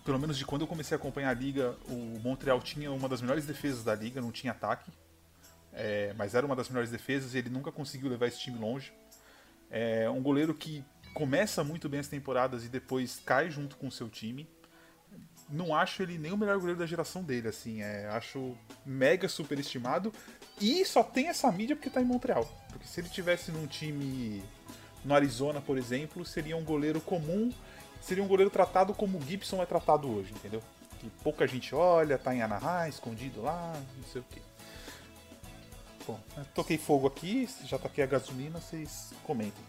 pelo 0.04 0.18
menos 0.18 0.38
de 0.38 0.44
quando 0.44 0.62
eu 0.62 0.66
comecei 0.66 0.94
a 0.96 0.98
acompanhar 0.98 1.30
a 1.30 1.34
liga, 1.34 1.76
o 1.88 2.20
Montreal 2.20 2.60
tinha 2.60 2.92
uma 2.92 3.08
das 3.08 3.20
melhores 3.20 3.44
defesas 3.44 3.82
da 3.82 3.94
liga, 3.94 4.20
não 4.20 4.32
tinha 4.32 4.52
ataque. 4.52 4.90
É, 5.72 6.14
mas 6.16 6.34
era 6.34 6.46
uma 6.46 6.54
das 6.54 6.68
melhores 6.68 6.90
defesas 6.90 7.34
e 7.34 7.38
ele 7.38 7.50
nunca 7.50 7.72
conseguiu 7.72 8.08
levar 8.08 8.28
esse 8.28 8.38
time 8.38 8.58
longe. 8.58 8.92
É 9.70 10.08
um 10.08 10.22
goleiro 10.22 10.54
que 10.54 10.84
começa 11.14 11.64
muito 11.64 11.88
bem 11.88 12.00
as 12.00 12.08
temporadas 12.08 12.64
e 12.64 12.68
depois 12.68 13.20
cai 13.24 13.50
junto 13.50 13.76
com 13.76 13.88
o 13.88 13.92
seu 13.92 14.08
time. 14.08 14.48
Não 15.48 15.74
acho 15.74 16.02
ele 16.02 16.16
nem 16.16 16.32
o 16.32 16.36
melhor 16.36 16.58
goleiro 16.58 16.78
da 16.78 16.86
geração 16.86 17.22
dele, 17.22 17.48
assim. 17.48 17.82
É, 17.82 18.08
acho 18.08 18.56
mega 18.86 19.28
superestimado. 19.28 20.12
E 20.60 20.84
só 20.84 21.02
tem 21.02 21.28
essa 21.28 21.50
mídia 21.50 21.74
porque 21.74 21.90
tá 21.90 22.00
em 22.00 22.04
Montreal. 22.04 22.44
Porque 22.68 22.86
se 22.86 23.00
ele 23.00 23.08
tivesse 23.08 23.50
num 23.50 23.66
time 23.66 24.42
no 25.04 25.14
Arizona, 25.14 25.60
por 25.60 25.76
exemplo, 25.76 26.24
seria 26.24 26.56
um 26.56 26.64
goleiro 26.64 27.00
comum. 27.00 27.52
Seria 28.00 28.22
um 28.22 28.28
goleiro 28.28 28.50
tratado 28.50 28.92
como 28.92 29.18
o 29.18 29.22
Gibson 29.22 29.62
é 29.62 29.66
tratado 29.66 30.10
hoje, 30.10 30.32
entendeu? 30.32 30.62
Que 31.00 31.08
pouca 31.22 31.46
gente 31.46 31.74
olha, 31.74 32.18
tá 32.18 32.34
em 32.34 32.42
Anaheim, 32.42 32.90
escondido 32.90 33.42
lá, 33.42 33.72
não 33.96 34.04
sei 34.04 34.20
o 34.20 34.24
quê. 34.30 34.42
Bom, 36.06 36.20
toquei 36.54 36.76
fogo 36.76 37.06
aqui, 37.06 37.48
já 37.64 37.78
taquei 37.78 38.04
a 38.04 38.06
gasolina, 38.06 38.60
vocês 38.60 39.14
comentem. 39.24 39.64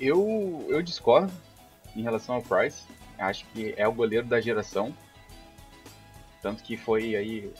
Eu, 0.00 0.66
eu 0.68 0.82
discordo 0.82 1.32
em 1.94 2.02
relação 2.02 2.36
ao 2.36 2.42
Price. 2.42 2.82
Acho 3.18 3.44
que 3.46 3.74
é 3.76 3.86
o 3.86 3.92
goleiro 3.92 4.26
da 4.26 4.40
geração. 4.40 4.94
Tanto 6.40 6.62
que 6.62 6.76
foi 6.76 7.16
aí. 7.16 7.52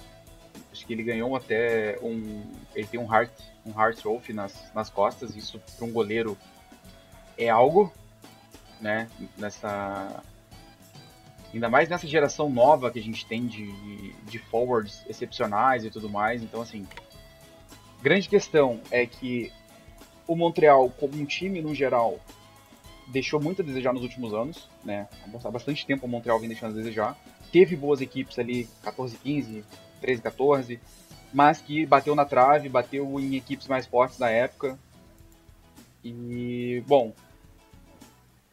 Acho 0.73 0.87
que 0.87 0.93
ele 0.93 1.03
ganhou 1.03 1.35
até 1.37 1.99
um. 2.03 2.43
Ele 2.75 2.87
tem 2.87 3.01
um 3.01 3.13
Heart, 3.13 3.33
um 3.65 3.71
heart 3.71 3.99
Trophy 3.99 4.33
nas, 4.33 4.73
nas 4.75 4.91
costas. 4.91 5.37
Isso 5.37 5.61
para 5.77 5.87
um 5.87 5.93
goleiro 5.93 6.37
é 7.37 7.49
algo, 7.49 7.93
né? 8.81 9.09
Nessa. 9.37 10.23
Ainda 11.53 11.69
mais 11.69 11.89
nessa 11.89 12.07
geração 12.07 12.51
nova 12.51 12.91
que 12.91 12.99
a 12.99 13.03
gente 13.03 13.25
tem 13.25 13.47
de, 13.47 14.13
de 14.25 14.39
forwards 14.39 15.03
excepcionais 15.09 15.85
e 15.85 15.91
tudo 15.91 16.09
mais. 16.09 16.43
Então, 16.43 16.61
assim. 16.61 16.87
Grande 18.01 18.29
questão 18.29 18.81
é 18.93 19.05
que 19.07 19.53
o 20.27 20.37
Montreal, 20.37 20.89
como 20.91 21.17
um 21.17 21.25
time 21.25 21.61
no 21.61 21.75
geral, 21.75 22.21
deixou 23.09 23.41
muito 23.41 23.63
a 23.63 23.65
desejar 23.65 23.93
nos 23.93 24.03
últimos 24.03 24.33
anos, 24.35 24.69
né? 24.85 25.09
Há 25.43 25.51
bastante 25.51 25.87
tempo 25.87 26.07
o 26.07 26.09
Montreal 26.09 26.39
vem 26.39 26.49
deixando 26.49 26.73
a 26.73 26.77
desejar. 26.77 27.19
Teve 27.51 27.75
boas 27.75 28.01
equipes 28.01 28.39
ali, 28.39 28.69
14, 28.83 29.17
15, 29.17 29.65
13, 29.99 30.23
14, 30.23 30.81
mas 31.33 31.61
que 31.61 31.85
bateu 31.85 32.15
na 32.15 32.25
trave, 32.25 32.69
bateu 32.69 33.19
em 33.21 33.37
equipes 33.37 33.67
mais 33.67 33.87
fortes 33.87 34.19
da 34.19 34.31
época. 34.31 34.79
E, 36.05 36.83
bom, 36.87 37.13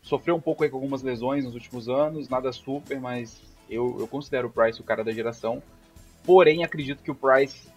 sofreu 0.02 0.36
um 0.36 0.42
pouco 0.42 0.68
com 0.68 0.76
algumas 0.76 1.02
lesões 1.02 1.46
nos 1.46 1.54
últimos 1.54 1.88
anos, 1.88 2.30
nada 2.30 2.52
super, 2.52 3.00
mas 3.00 3.42
eu, 3.70 3.98
eu 4.00 4.08
considero 4.08 4.48
o 4.48 4.52
Price 4.52 4.80
o 4.80 4.84
cara 4.84 5.04
da 5.04 5.12
geração. 5.12 5.62
Porém, 6.24 6.64
acredito 6.64 7.04
que 7.04 7.12
o 7.12 7.16
Price 7.16 7.68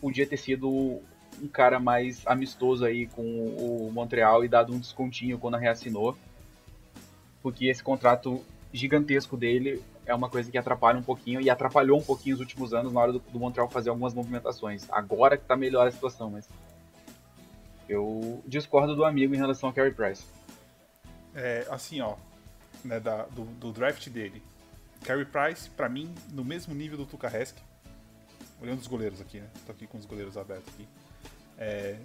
podia 0.00 0.26
ter 0.26 0.36
sido 0.36 1.00
um 1.40 1.48
cara 1.48 1.78
mais 1.78 2.26
amistoso 2.26 2.84
aí 2.84 3.06
com 3.06 3.22
o 3.22 3.90
Montreal 3.92 4.44
e 4.44 4.48
dado 4.48 4.72
um 4.72 4.78
descontinho 4.78 5.38
quando 5.38 5.56
reassinou. 5.56 6.16
Porque 7.42 7.66
esse 7.66 7.82
contrato 7.82 8.42
gigantesco 8.72 9.36
dele 9.36 9.82
é 10.06 10.14
uma 10.14 10.30
coisa 10.30 10.50
que 10.50 10.56
atrapalha 10.56 10.98
um 10.98 11.02
pouquinho 11.02 11.40
e 11.40 11.50
atrapalhou 11.50 11.98
um 11.98 12.02
pouquinho 12.02 12.34
os 12.36 12.40
últimos 12.40 12.72
anos 12.72 12.92
na 12.92 13.00
hora 13.00 13.12
do, 13.12 13.18
do 13.18 13.38
Montreal 13.38 13.68
fazer 13.68 13.90
algumas 13.90 14.14
movimentações. 14.14 14.86
Agora 14.90 15.36
que 15.36 15.44
tá 15.44 15.56
melhor 15.56 15.86
a 15.86 15.90
situação, 15.90 16.30
mas 16.30 16.48
eu 17.88 18.42
discordo 18.46 18.94
do 18.96 19.04
amigo 19.04 19.34
em 19.34 19.36
relação 19.38 19.68
ao 19.68 19.72
Carey 19.74 19.92
Price. 19.92 20.24
É, 21.34 21.66
assim, 21.70 22.00
ó, 22.00 22.16
né, 22.84 22.98
da- 22.98 23.24
do, 23.26 23.44
do 23.44 23.72
draft 23.72 24.08
dele. 24.08 24.42
Carey 25.04 25.24
Price, 25.24 25.68
pra 25.70 25.88
mim, 25.88 26.14
no 26.32 26.44
mesmo 26.44 26.74
nível 26.74 26.96
do 26.96 27.06
Tuca 27.06 27.28
Rask. 27.28 27.56
Olhando 28.60 28.80
os 28.80 28.86
goleiros 28.86 29.20
aqui, 29.20 29.38
né? 29.40 29.48
Tô 29.66 29.72
aqui 29.72 29.86
com 29.86 29.98
os 29.98 30.06
goleiros 30.06 30.36
abertos 30.36 30.72
aqui. 30.72 30.88
É, 31.58 31.98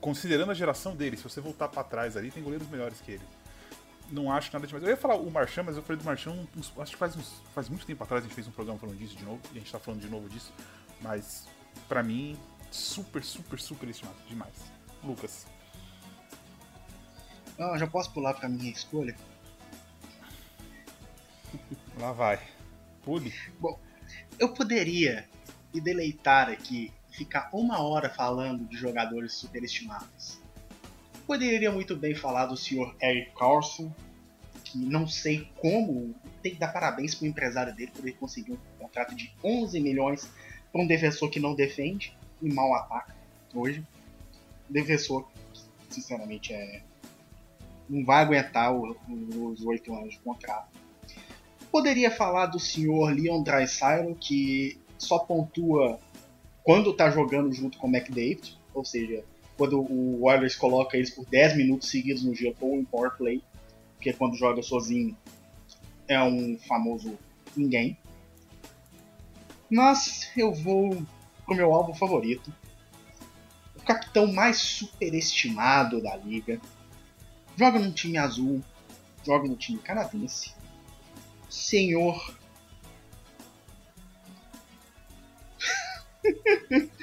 considerando 0.00 0.50
a 0.50 0.54
geração 0.54 0.96
dele, 0.96 1.16
se 1.16 1.22
você 1.22 1.40
voltar 1.40 1.68
pra 1.68 1.84
trás 1.84 2.16
ali, 2.16 2.30
tem 2.30 2.42
goleiros 2.42 2.68
melhores 2.68 3.00
que 3.00 3.12
ele. 3.12 3.22
Não 4.10 4.30
acho 4.30 4.52
nada 4.52 4.66
demais. 4.66 4.84
Eu 4.84 4.90
ia 4.90 4.96
falar 4.96 5.16
o 5.16 5.30
Marchand, 5.30 5.64
mas 5.64 5.76
eu 5.76 5.82
falei 5.82 6.00
do 6.00 6.04
Marchand, 6.04 6.46
uns- 6.56 6.72
acho 6.78 6.92
que 6.92 6.98
faz, 6.98 7.16
uns, 7.16 7.32
faz 7.54 7.68
muito 7.68 7.84
tempo 7.86 8.02
atrás 8.04 8.22
a 8.22 8.26
gente 8.26 8.34
fez 8.34 8.46
um 8.46 8.52
programa 8.52 8.78
falando 8.78 8.96
disso 8.98 9.16
de 9.16 9.24
novo, 9.24 9.40
e 9.52 9.56
a 9.56 9.60
gente 9.60 9.72
tá 9.72 9.78
falando 9.80 10.00
de 10.00 10.08
novo 10.08 10.28
disso. 10.28 10.52
Mas, 11.00 11.46
pra 11.88 12.02
mim, 12.02 12.38
super, 12.70 13.24
super, 13.24 13.58
super 13.58 13.88
estimado. 13.88 14.16
Demais. 14.28 14.54
Lucas. 15.02 15.46
Não, 17.58 17.72
eu 17.72 17.78
já 17.78 17.86
posso 17.86 18.12
pular 18.12 18.34
pra 18.34 18.48
minha 18.48 18.70
escolha? 18.70 19.16
Lá 21.98 22.12
vai. 22.12 22.40
Pule. 23.02 23.32
Eu 24.38 24.52
poderia 24.54 25.28
me 25.72 25.80
deleitar 25.80 26.48
aqui 26.50 26.92
e 27.12 27.16
ficar 27.16 27.48
uma 27.52 27.80
hora 27.80 28.10
falando 28.10 28.64
de 28.68 28.76
jogadores 28.76 29.34
superestimados. 29.34 30.40
Poderia 31.26 31.72
muito 31.72 31.96
bem 31.96 32.14
falar 32.14 32.46
do 32.46 32.56
senhor 32.56 32.94
Eric 33.00 33.32
Carlson, 33.36 33.92
que 34.62 34.78
não 34.78 35.06
sei 35.06 35.48
como 35.56 36.14
tem 36.42 36.52
que 36.52 36.60
dar 36.60 36.68
parabéns 36.68 37.14
pro 37.14 37.26
empresário 37.26 37.74
dele 37.74 37.90
por 37.94 38.06
ele 38.06 38.16
conseguir 38.16 38.52
um 38.52 38.58
contrato 38.78 39.14
de 39.14 39.32
11 39.42 39.80
milhões 39.80 40.28
para 40.70 40.82
um 40.82 40.86
defensor 40.86 41.30
que 41.30 41.40
não 41.40 41.54
defende 41.54 42.14
e 42.42 42.52
mal 42.52 42.74
ataca 42.74 43.14
hoje. 43.54 43.82
Defensor, 44.68 45.26
sinceramente, 45.88 46.52
é 46.52 46.82
não 47.88 48.04
vai 48.04 48.22
aguentar 48.22 48.74
os 48.74 49.64
oito 49.64 49.94
anos 49.94 50.14
de 50.14 50.18
contrato. 50.20 50.68
Poderia 51.70 52.10
falar 52.10 52.46
do 52.46 52.58
senhor 52.58 53.14
Leon 53.14 53.42
Draisaitl, 53.42 54.14
que 54.14 54.80
só 54.98 55.18
pontua 55.18 55.98
quando 56.62 56.90
está 56.90 57.10
jogando 57.10 57.52
junto 57.52 57.78
com 57.78 57.86
o 57.86 57.90
McDavid, 57.90 58.58
ou 58.72 58.84
seja, 58.84 59.24
quando 59.56 59.80
o 59.80 60.24
Oilers 60.24 60.56
coloca 60.56 60.96
eles 60.96 61.10
por 61.10 61.24
10 61.26 61.56
minutos 61.56 61.88
seguidos 61.88 62.24
no 62.24 62.34
ou 62.60 62.74
em 62.76 62.84
power 62.84 63.16
play, 63.16 63.42
porque 63.94 64.12
quando 64.12 64.36
joga 64.36 64.62
sozinho 64.62 65.16
é 66.08 66.22
um 66.22 66.58
famoso 66.58 67.18
ninguém. 67.56 67.96
Mas 69.70 70.30
eu 70.36 70.52
vou 70.52 71.04
pro 71.44 71.54
meu 71.54 71.72
álbum 71.72 71.94
favorito. 71.94 72.52
O 73.76 73.82
capitão 73.82 74.32
mais 74.32 74.58
superestimado 74.58 76.02
da 76.02 76.16
liga. 76.16 76.60
Joga 77.56 77.78
num 77.78 77.92
time 77.92 78.18
azul, 78.18 78.60
joga 79.24 79.48
no 79.48 79.56
time 79.56 79.78
canadense. 79.78 80.52
Senhor. 81.48 82.36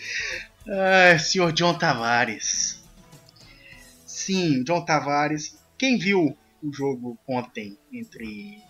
ah, 0.67 1.17
senhor 1.17 1.51
John 1.51 1.77
Tavares. 1.77 2.83
Sim, 4.05 4.63
John 4.63 4.85
Tavares. 4.85 5.57
Quem 5.77 5.97
viu 5.97 6.37
o 6.61 6.73
jogo 6.73 7.17
ontem 7.27 7.77
entre 7.91 8.61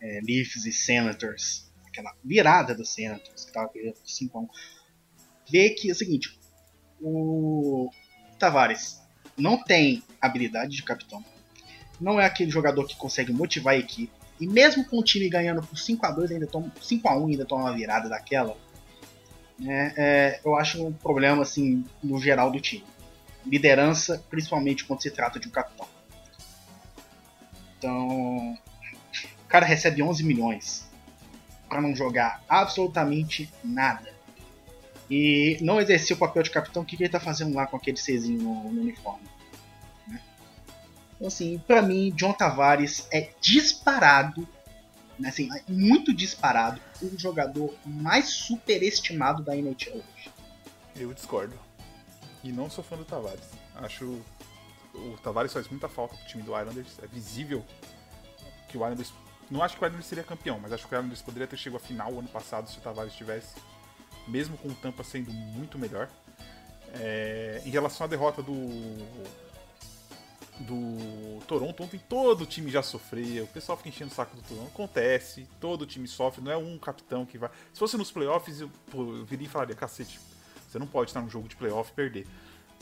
é, 0.00 0.20
Leafs 0.22 0.64
e 0.64 0.72
Senators, 0.72 1.70
aquela 1.86 2.14
virada 2.24 2.74
do 2.74 2.84
Senators, 2.84 3.44
que 3.44 3.50
estava 3.50 3.68
perdendo 3.68 3.96
5x1, 4.06 4.48
vê 5.50 5.70
que 5.70 5.90
é 5.90 5.92
o 5.92 5.96
seguinte: 5.96 6.38
o 7.00 7.90
Tavares 8.38 9.00
não 9.36 9.62
tem 9.62 10.02
habilidade 10.20 10.76
de 10.76 10.82
capitão, 10.82 11.24
não 12.00 12.20
é 12.20 12.24
aquele 12.24 12.50
jogador 12.50 12.86
que 12.86 12.96
consegue 12.96 13.32
motivar 13.32 13.74
a 13.74 13.78
equipe, 13.78 14.12
e 14.40 14.46
mesmo 14.46 14.84
com 14.84 14.98
o 14.98 15.04
time 15.04 15.28
ganhando 15.28 15.62
por 15.62 15.76
5x2, 15.76 16.30
ainda 16.30 16.46
toma 16.46 16.72
5x1 16.80 17.30
ainda 17.30 17.44
toma 17.44 17.64
uma 17.64 17.74
virada 17.74 18.08
daquela, 18.08 18.56
né, 19.60 19.92
é, 19.96 20.40
eu 20.44 20.56
acho 20.56 20.84
um 20.86 20.92
problema 20.92 21.42
assim 21.42 21.84
no 22.02 22.18
geral 22.18 22.50
do 22.50 22.60
time. 22.60 22.84
Liderança, 23.44 24.24
principalmente 24.30 24.84
quando 24.84 25.02
se 25.02 25.10
trata 25.10 25.38
de 25.38 25.48
um 25.48 25.50
capitão. 25.50 25.86
Então, 27.78 28.08
o 29.44 29.48
cara 29.48 29.66
recebe 29.66 30.02
11 30.02 30.24
milhões 30.24 30.88
para 31.68 31.80
não 31.80 31.94
jogar 31.94 32.42
absolutamente 32.48 33.50
nada. 33.62 34.12
E 35.10 35.58
não 35.60 35.80
exercer 35.80 36.16
o 36.16 36.20
papel 36.20 36.42
de 36.42 36.50
capitão, 36.50 36.82
o 36.82 36.86
que, 36.86 36.96
que 36.96 37.02
ele 37.02 37.10
tá 37.10 37.20
fazendo 37.20 37.54
lá 37.54 37.66
com 37.66 37.76
aquele 37.76 37.96
Czinho 37.96 38.42
no, 38.42 38.72
no 38.72 38.80
uniforme? 38.80 39.26
Né? 40.06 40.20
Então, 41.16 41.26
assim, 41.26 41.58
para 41.66 41.82
mim, 41.82 42.12
John 42.14 42.32
Tavares 42.32 43.06
é 43.12 43.30
disparado, 43.40 44.46
assim, 45.26 45.48
muito 45.68 46.14
disparado, 46.14 46.80
o 47.02 47.18
jogador 47.18 47.74
mais 47.84 48.28
superestimado 48.30 49.42
da 49.42 49.56
NHL 49.56 49.96
hoje. 49.96 50.30
Eu 50.96 51.12
discordo. 51.14 51.58
E 52.42 52.50
não 52.50 52.70
sou 52.70 52.82
fã 52.82 52.96
do 52.96 53.04
Tavares. 53.04 53.50
Acho 53.74 54.22
o 54.94 55.16
Tavares 55.22 55.52
faz 55.52 55.68
muita 55.68 55.88
falta 55.88 56.14
pro 56.16 56.26
time 56.26 56.42
do 56.42 56.56
Islanders. 56.58 56.98
É 57.02 57.06
visível 57.06 57.64
que 58.68 58.76
o 58.76 58.80
Islanders. 58.80 59.12
Não 59.50 59.62
acho 59.62 59.76
que 59.76 59.82
o 59.82 59.86
Islanders 59.86 60.06
seria 60.06 60.24
campeão, 60.24 60.58
mas 60.60 60.72
acho 60.72 60.86
que 60.86 60.94
o 60.94 60.96
Islanders 60.96 61.22
poderia 61.22 61.46
ter 61.46 61.56
chegado 61.56 61.82
à 61.82 61.86
final 61.86 62.18
ano 62.18 62.28
passado 62.28 62.68
se 62.68 62.78
o 62.78 62.80
Tavares 62.80 63.12
estivesse. 63.12 63.54
Mesmo 64.26 64.56
com 64.58 64.68
o 64.68 64.74
Tampa 64.74 65.02
sendo 65.02 65.32
muito 65.32 65.78
melhor. 65.78 66.08
É, 66.94 67.62
em 67.64 67.70
relação 67.70 68.04
à 68.04 68.08
derrota 68.08 68.42
do. 68.42 68.52
Do 70.60 71.40
Toronto, 71.46 71.82
ontem 71.82 71.98
todo 72.08 72.42
o 72.42 72.46
time 72.46 72.70
já 72.70 72.82
sofreu. 72.82 73.44
O 73.44 73.48
pessoal 73.48 73.78
fica 73.78 73.88
enchendo 73.88 74.10
o 74.10 74.14
saco 74.14 74.36
do 74.36 74.42
Toronto. 74.42 74.68
Acontece, 74.68 75.48
todo 75.58 75.82
o 75.82 75.86
time 75.86 76.06
sofre, 76.06 76.44
não 76.44 76.52
é 76.52 76.56
um 76.56 76.78
capitão 76.78 77.24
que 77.24 77.38
vai. 77.38 77.50
Se 77.72 77.78
fosse 77.78 77.96
nos 77.96 78.12
playoffs, 78.12 78.60
eu, 78.60 78.70
pô, 78.90 79.16
eu 79.16 79.24
viria 79.24 79.46
e 79.46 79.50
falaria: 79.50 79.74
cacete, 79.74 80.20
você 80.68 80.78
não 80.78 80.86
pode 80.86 81.10
estar 81.10 81.22
num 81.22 81.30
jogo 81.30 81.48
de 81.48 81.56
playoff 81.56 81.90
e 81.90 81.94
perder. 81.94 82.26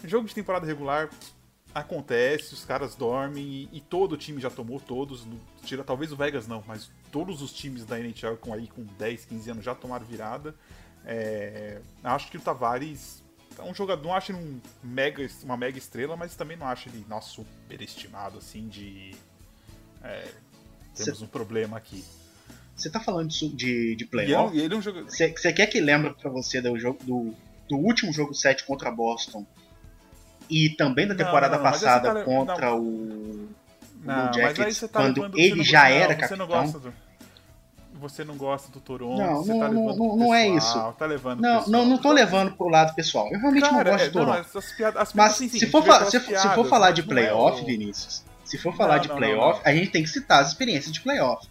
Jogo 0.04 0.26
de 0.26 0.34
temporada 0.34 0.66
regular, 0.66 1.08
acontece, 1.74 2.54
os 2.54 2.64
caras 2.64 2.94
dormem 2.94 3.44
e, 3.44 3.68
e, 3.72 3.80
todo 3.80 4.12
o 4.12 4.16
time 4.16 4.40
já 4.40 4.50
tomou 4.50 4.80
todos, 4.80 5.24
no, 5.24 5.38
tira 5.62 5.84
talvez 5.84 6.12
o 6.12 6.16
Vegas 6.16 6.46
não, 6.46 6.62
mas 6.66 6.90
todos 7.12 7.42
os 7.42 7.52
times 7.52 7.84
da 7.84 7.98
NHL 7.98 8.36
com 8.40 8.52
aí 8.52 8.66
com 8.68 8.84
10, 8.84 9.24
15 9.26 9.50
anos 9.50 9.64
já 9.64 9.74
tomaram 9.74 10.04
virada. 10.04 10.54
É, 11.04 11.80
acho 12.02 12.30
que 12.30 12.36
o 12.36 12.40
Tavares 12.40 13.22
é 13.58 13.62
um 13.62 13.74
jogador, 13.74 14.02
não 14.02 14.14
acho 14.14 14.32
ele 14.32 14.38
um 14.38 14.60
mega, 14.82 15.26
uma 15.42 15.56
mega 15.56 15.78
estrela, 15.78 16.16
mas 16.16 16.34
também 16.34 16.56
não 16.56 16.66
acho 16.66 16.88
ele 16.88 17.04
nosso 17.08 17.36
super 17.36 17.82
estimado 17.82 18.38
assim 18.38 18.68
de 18.68 19.14
é, 20.02 20.28
temos 20.94 21.18
Cê, 21.18 21.24
um 21.24 21.28
problema 21.28 21.76
aqui. 21.76 22.04
Você 22.76 22.90
tá 22.90 23.00
falando 23.00 23.28
de, 23.28 23.96
de 23.96 24.06
playoff? 24.06 24.56
Você 24.56 24.72
é 24.72 24.76
um 24.76 24.82
jogador... 24.82 25.08
quer 25.54 25.66
que 25.66 25.80
lembre 25.80 26.14
para 26.14 26.30
você 26.30 26.60
do 26.60 26.78
jogo 26.78 27.02
do, 27.02 27.34
do 27.68 27.76
último 27.76 28.12
jogo 28.12 28.34
7 28.34 28.64
contra 28.64 28.90
Boston? 28.90 29.44
E 30.48 30.70
também 30.70 31.06
da 31.06 31.14
temporada 31.14 31.56
não, 31.56 31.64
não, 31.64 31.70
passada 31.70 32.14
tá, 32.14 32.24
contra 32.24 32.70
não, 32.70 32.80
o, 32.80 33.48
não, 34.02 34.30
Blue 34.30 34.40
Jackets, 34.40 34.80
tá 34.80 34.88
quando 34.88 35.38
ele 35.38 35.62
já 35.62 35.88
era 35.90 36.14
você 36.14 36.20
capitão. 36.20 36.38
Não 36.38 36.46
gosta 36.46 36.78
do, 36.78 36.94
você 37.98 38.24
não 38.24 38.36
gosta 38.36 38.70
do 38.70 38.80
Toronto, 38.80 39.18
não, 39.18 39.36
você 39.36 39.52
não, 39.52 39.60
tá 39.60 39.68
não, 39.68 39.96
não, 39.96 40.16
não 40.16 40.34
é 40.34 40.48
isso. 40.48 40.92
Tá 40.98 41.06
levando 41.06 41.40
não, 41.40 41.58
pessoal, 41.58 41.70
não, 41.70 41.86
não 41.86 41.98
tô 41.98 42.12
levando 42.12 42.52
pro 42.52 42.68
lado 42.68 42.94
pessoal. 42.94 43.28
Eu 43.30 43.38
realmente 43.38 43.62
Cara, 43.62 43.84
não 43.84 43.90
gosto 43.90 44.04
é, 44.04 44.08
do 44.08 44.12
Toronto. 44.12 44.58
As 44.58 44.72
piadas, 44.72 45.02
as 45.02 45.12
mas 45.14 45.32
sim, 45.34 45.48
sim, 45.48 45.58
se, 45.58 45.66
for 45.66 45.82
se, 45.82 46.20
piadas, 46.20 46.42
se, 46.42 46.54
for 46.54 46.66
falar 46.68 46.92
de 46.92 47.02
playoff, 47.02 47.60
é 47.60 47.62
o... 47.62 47.66
Vinícius, 47.66 48.24
se 48.44 48.56
for 48.58 48.74
falar 48.74 48.98
de 48.98 49.08
playoff, 49.08 49.60
a 49.64 49.74
gente 49.74 49.90
tem 49.90 50.02
que 50.02 50.08
citar 50.08 50.40
as 50.40 50.48
experiências 50.48 50.92
de 50.92 51.00
playoff. 51.00 51.46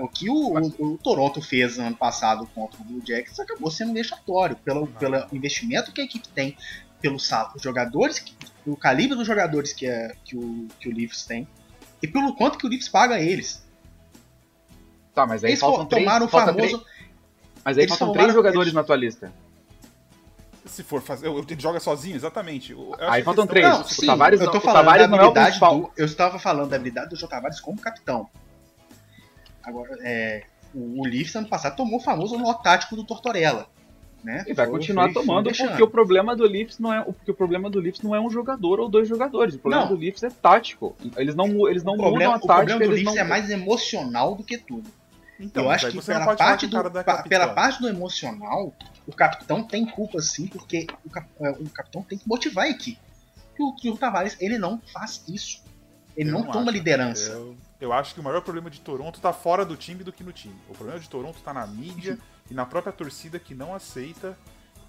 O 0.00 0.08
que 0.08 0.28
o, 0.28 0.58
o, 0.58 0.94
o, 0.94 0.98
Toronto 0.98 1.40
fez 1.40 1.78
ano 1.78 1.94
passado 1.94 2.44
contra 2.52 2.80
o 2.80 2.84
Blue 2.84 3.00
Jackets 3.06 3.38
acabou 3.38 3.70
sendo 3.70 3.92
vexatório 3.92 4.56
pelo, 4.56 4.88
pelo 4.88 5.24
investimento 5.32 5.92
que 5.92 6.00
a 6.00 6.04
equipe 6.04 6.26
tem, 6.28 6.56
pelos 7.00 7.30
jogadores, 7.62 8.24
pelo 8.64 8.76
calibre 8.76 9.16
dos 9.16 9.26
jogadores 9.26 9.72
que, 9.72 9.86
é, 9.86 10.12
que, 10.24 10.36
o, 10.36 10.66
que 10.80 10.88
o 10.88 10.92
Leafs 10.92 11.24
tem 11.24 11.46
e 12.02 12.08
pelo 12.08 12.34
quanto 12.34 12.58
que 12.58 12.66
o 12.66 12.68
Leafs 12.68 12.88
paga 12.88 13.14
a 13.14 13.20
eles. 13.20 13.64
Tá, 15.16 15.26
mas 15.26 15.42
aí 15.42 15.52
eles 15.52 15.60
faltam 15.60 15.86
tomaram 15.86 16.26
três, 16.26 16.44
o 16.44 16.46
famoso. 16.46 16.78
Três, 16.78 16.96
mas 17.64 17.78
aí 17.78 17.88
faltam 17.88 18.12
três 18.12 18.34
jogadores 18.34 18.66
eles... 18.66 18.74
na 18.74 18.84
tua 18.84 18.96
lista. 18.96 19.32
Se 20.66 20.82
for 20.82 21.00
fazer. 21.00 21.28
Ele 21.28 21.58
joga 21.58 21.80
sozinho, 21.80 22.16
exatamente. 22.16 22.76
aí 22.98 23.22
faltam 23.22 23.46
três. 23.46 23.66
Não, 23.66 23.82
sim, 23.82 24.04
o 24.04 24.06
Tavares, 24.08 24.42
eu 24.42 24.50
tô 24.50 24.60
falando 24.60 24.84
Tavares 24.84 25.08
da 25.08 25.16
habilidade 25.16 25.56
é 25.56 25.68
do, 25.70 25.90
Eu 25.96 26.04
estava 26.04 26.38
falando 26.38 26.68
da 26.68 26.76
habilidade 26.76 27.08
do 27.08 27.16
João 27.16 27.30
Tavares 27.30 27.60
como 27.60 27.80
capitão. 27.80 28.28
Agora, 29.64 29.96
é, 30.02 30.44
o, 30.74 31.00
o 31.00 31.06
Leafs 31.06 31.34
ano 31.34 31.48
passado 31.48 31.76
tomou 31.76 31.98
o 31.98 32.02
famoso 32.02 32.36
nó 32.36 32.52
tático 32.52 32.94
do 32.94 33.02
Tortorella. 33.02 33.66
Né? 34.22 34.44
E 34.46 34.52
vai 34.52 34.66
continuar 34.66 35.04
foi, 35.04 35.14
tomando 35.14 35.50
porque 35.50 35.82
o 35.82 35.88
problema 35.88 36.36
do 36.36 36.44
Leafs 36.44 36.78
não 36.78 36.92
é 36.92 37.02
porque 37.02 37.30
o 37.30 37.34
problema 37.34 37.70
do 37.70 37.80
Leafs 37.80 38.02
não 38.02 38.14
é 38.14 38.20
um 38.20 38.28
jogador 38.28 38.80
ou 38.80 38.88
dois 38.88 39.08
jogadores. 39.08 39.54
O 39.54 39.58
problema 39.60 39.84
não. 39.86 39.94
do 39.94 39.98
Leafs 39.98 40.22
é 40.24 40.28
tático. 40.28 40.94
Eles 41.16 41.34
não 41.34 41.66
eles 41.70 41.82
não 41.82 41.94
o 41.94 41.96
problema, 41.96 42.34
mudam 42.34 42.52
a 42.52 42.56
tática. 42.56 42.74
O 42.74 42.78
problema 42.78 42.84
do 42.84 42.90
Leafs 42.90 43.14
não... 43.14 43.22
é 43.22 43.24
mais 43.24 43.48
emocional 43.48 44.34
do 44.34 44.44
que 44.44 44.58
tudo. 44.58 44.90
Então, 45.38 45.64
eu 45.64 45.70
acho 45.70 45.90
que 45.90 46.02
pela 46.02 46.34
parte, 46.34 46.66
do, 46.66 46.78
pela 47.28 47.48
parte 47.48 47.80
do 47.80 47.88
emocional, 47.88 48.74
o 49.06 49.12
capitão 49.12 49.62
tem 49.62 49.84
culpa 49.84 50.20
sim, 50.20 50.46
porque 50.46 50.86
o, 51.04 51.10
cap, 51.10 51.28
é, 51.40 51.50
o 51.50 51.68
capitão 51.70 52.02
tem 52.02 52.18
que 52.18 52.26
motivar 52.26 52.64
a 52.64 52.68
equipe. 52.70 52.98
E 53.58 53.88
o, 53.88 53.92
o 53.92 53.98
Tavares, 53.98 54.36
ele 54.40 54.58
não 54.58 54.80
faz 54.92 55.22
isso. 55.28 55.62
Ele 56.16 56.30
não, 56.30 56.44
não, 56.44 56.50
toma 56.50 56.70
liderança. 56.70 57.30
Eu, 57.30 57.56
eu, 57.80 57.92
acho 57.92 58.14
que 58.14 58.20
o 58.20 58.22
maior 58.22 58.40
problema 58.40 58.70
de 58.70 58.80
Toronto 58.80 59.20
tá 59.20 59.32
fora 59.32 59.64
do 59.64 59.76
time 59.76 60.02
do 60.02 60.12
que 60.12 60.24
no 60.24 60.32
time. 60.32 60.56
O 60.68 60.74
problema 60.74 60.98
de 60.98 61.08
Toronto 61.08 61.38
tá 61.40 61.52
na 61.52 61.66
mídia 61.66 62.18
e 62.50 62.54
na 62.54 62.64
própria 62.64 62.92
torcida 62.92 63.38
que 63.38 63.54
não 63.54 63.74
aceita 63.74 64.36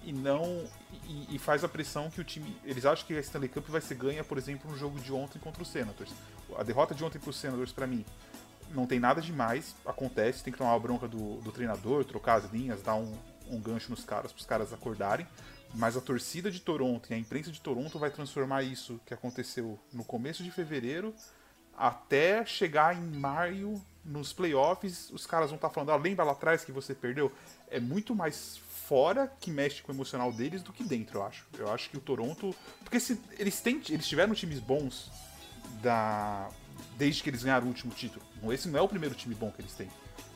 e 0.02 0.12
não 0.12 0.64
e, 1.06 1.34
e, 1.34 1.38
faz 1.38 1.62
a 1.62 1.68
pressão 1.68 2.08
que 2.08 2.20
o 2.20 2.24
time. 2.24 2.56
Eles 2.64 2.86
acham 2.86 3.06
que 3.06 3.14
a 3.14 3.20
Stanley 3.20 3.50
Cup 3.50 3.68
vai 3.68 3.80
ser 3.80 3.94
ganha, 3.94 4.24
por 4.24 4.38
exemplo, 4.38 4.70
no 4.70 4.76
jogo 4.76 4.98
de 4.98 5.12
ontem 5.12 5.38
contra 5.38 5.62
os 5.62 5.68
Senators. 5.68 6.10
A 6.56 6.62
derrota 6.62 6.94
de 6.94 7.04
ontem 7.04 7.18
para 7.18 7.28
os 7.28 7.36
Senators, 7.36 7.72
para 7.72 7.86
mim, 7.86 8.06
não 8.74 8.86
tem 8.86 8.98
nada 8.98 9.20
demais, 9.20 9.74
acontece, 9.84 10.44
tem 10.44 10.52
que 10.52 10.58
tomar 10.58 10.74
a 10.74 10.78
bronca 10.78 11.08
do, 11.08 11.36
do 11.36 11.52
treinador, 11.52 12.04
trocar 12.04 12.34
as 12.34 12.50
linhas, 12.52 12.82
dar 12.82 12.94
um, 12.94 13.12
um 13.50 13.60
gancho 13.60 13.90
nos 13.90 14.04
caras 14.04 14.32
para 14.32 14.40
os 14.40 14.46
caras 14.46 14.72
acordarem. 14.72 15.26
Mas 15.74 15.96
a 15.96 16.00
torcida 16.00 16.50
de 16.50 16.60
Toronto 16.60 17.10
e 17.10 17.14
a 17.14 17.18
imprensa 17.18 17.50
de 17.50 17.60
Toronto 17.60 17.98
vai 17.98 18.10
transformar 18.10 18.62
isso 18.62 19.00
que 19.04 19.12
aconteceu 19.12 19.78
no 19.92 20.02
começo 20.02 20.42
de 20.42 20.50
fevereiro 20.50 21.14
até 21.76 22.44
chegar 22.44 22.96
em 22.96 23.18
maio 23.18 23.80
nos 24.04 24.32
playoffs. 24.32 25.10
Os 25.10 25.26
caras 25.26 25.50
vão 25.50 25.56
estar 25.56 25.68
tá 25.68 25.74
falando, 25.74 25.90
ah, 25.90 25.96
lembra 25.96 26.24
lá 26.24 26.32
atrás 26.32 26.64
que 26.64 26.72
você 26.72 26.94
perdeu? 26.94 27.30
É 27.70 27.78
muito 27.78 28.14
mais 28.14 28.58
fora 28.86 29.30
que 29.38 29.50
mexe 29.50 29.82
com 29.82 29.92
o 29.92 29.94
emocional 29.94 30.32
deles 30.32 30.62
do 30.62 30.72
que 30.72 30.82
dentro, 30.82 31.18
eu 31.18 31.24
acho. 31.24 31.46
Eu 31.56 31.70
acho 31.70 31.90
que 31.90 31.96
o 31.96 32.00
Toronto. 32.00 32.54
Porque 32.80 32.98
se 32.98 33.20
eles, 33.38 33.60
têm, 33.60 33.80
eles 33.90 34.08
tiveram 34.08 34.34
times 34.34 34.58
bons 34.58 35.10
da, 35.82 36.48
desde 36.96 37.22
que 37.22 37.30
eles 37.30 37.42
ganharam 37.42 37.66
o 37.66 37.68
último 37.68 37.92
título. 37.92 38.24
Esse 38.52 38.68
não 38.68 38.78
é 38.78 38.82
o 38.82 38.88
primeiro 38.88 39.14
time 39.14 39.34
bom 39.34 39.50
que 39.50 39.60
eles 39.60 39.74
têm. 39.74 39.88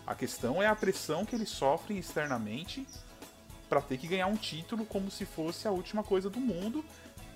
A 0.06 0.14
questão 0.14 0.62
é 0.62 0.66
a 0.66 0.74
pressão 0.74 1.24
que 1.24 1.34
eles 1.34 1.48
sofrem 1.48 1.98
externamente 1.98 2.86
para 3.68 3.80
ter 3.80 3.96
que 3.96 4.06
ganhar 4.06 4.26
um 4.26 4.36
título 4.36 4.84
como 4.84 5.10
se 5.10 5.24
fosse 5.24 5.66
a 5.66 5.70
última 5.70 6.02
coisa 6.02 6.28
do 6.28 6.40
mundo. 6.40 6.84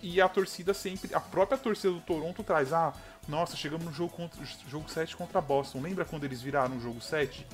E 0.03 0.21
a 0.21 0.29
torcida 0.29 0.75
sempre, 0.75 1.15
a 1.15 1.21
própria 1.21 1.57
torcida 1.57 1.93
do 1.93 2.01
Toronto 2.01 2.45
traz, 2.45 2.73
ah, 2.73 2.93
nossa, 3.27 3.57
chegamos 3.57 3.87
no 3.87 3.93
jogo, 3.93 4.13
contra, 4.13 4.45
jogo 4.69 4.91
7 4.91 5.17
contra 5.17 5.41
Boston. 5.41 5.81
Lembra 5.81 6.05
quando 6.05 6.25
eles 6.25 6.43
viraram 6.43 6.77
o 6.77 6.81
jogo 6.81 7.01
7? 7.01 7.47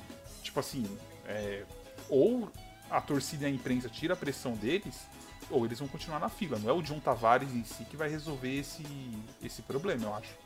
Tipo 0.42 0.60
assim, 0.60 0.84
é, 1.26 1.64
ou 2.08 2.50
a 2.90 3.00
torcida 3.00 3.44
e 3.44 3.46
a 3.46 3.50
imprensa 3.50 3.88
tira 3.88 4.14
a 4.14 4.16
pressão 4.16 4.54
deles, 4.54 5.06
ou 5.48 5.64
eles 5.64 5.78
vão 5.78 5.88
continuar 5.88 6.18
na 6.18 6.28
fila. 6.28 6.58
Não 6.58 6.68
é 6.68 6.72
o 6.72 6.82
John 6.82 6.98
Tavares 6.98 7.54
em 7.54 7.64
si 7.64 7.84
que 7.84 7.96
vai 7.96 8.08
resolver 8.08 8.58
esse, 8.58 8.84
esse 9.42 9.62
problema, 9.62 10.04
eu 10.04 10.14
acho. 10.14 10.41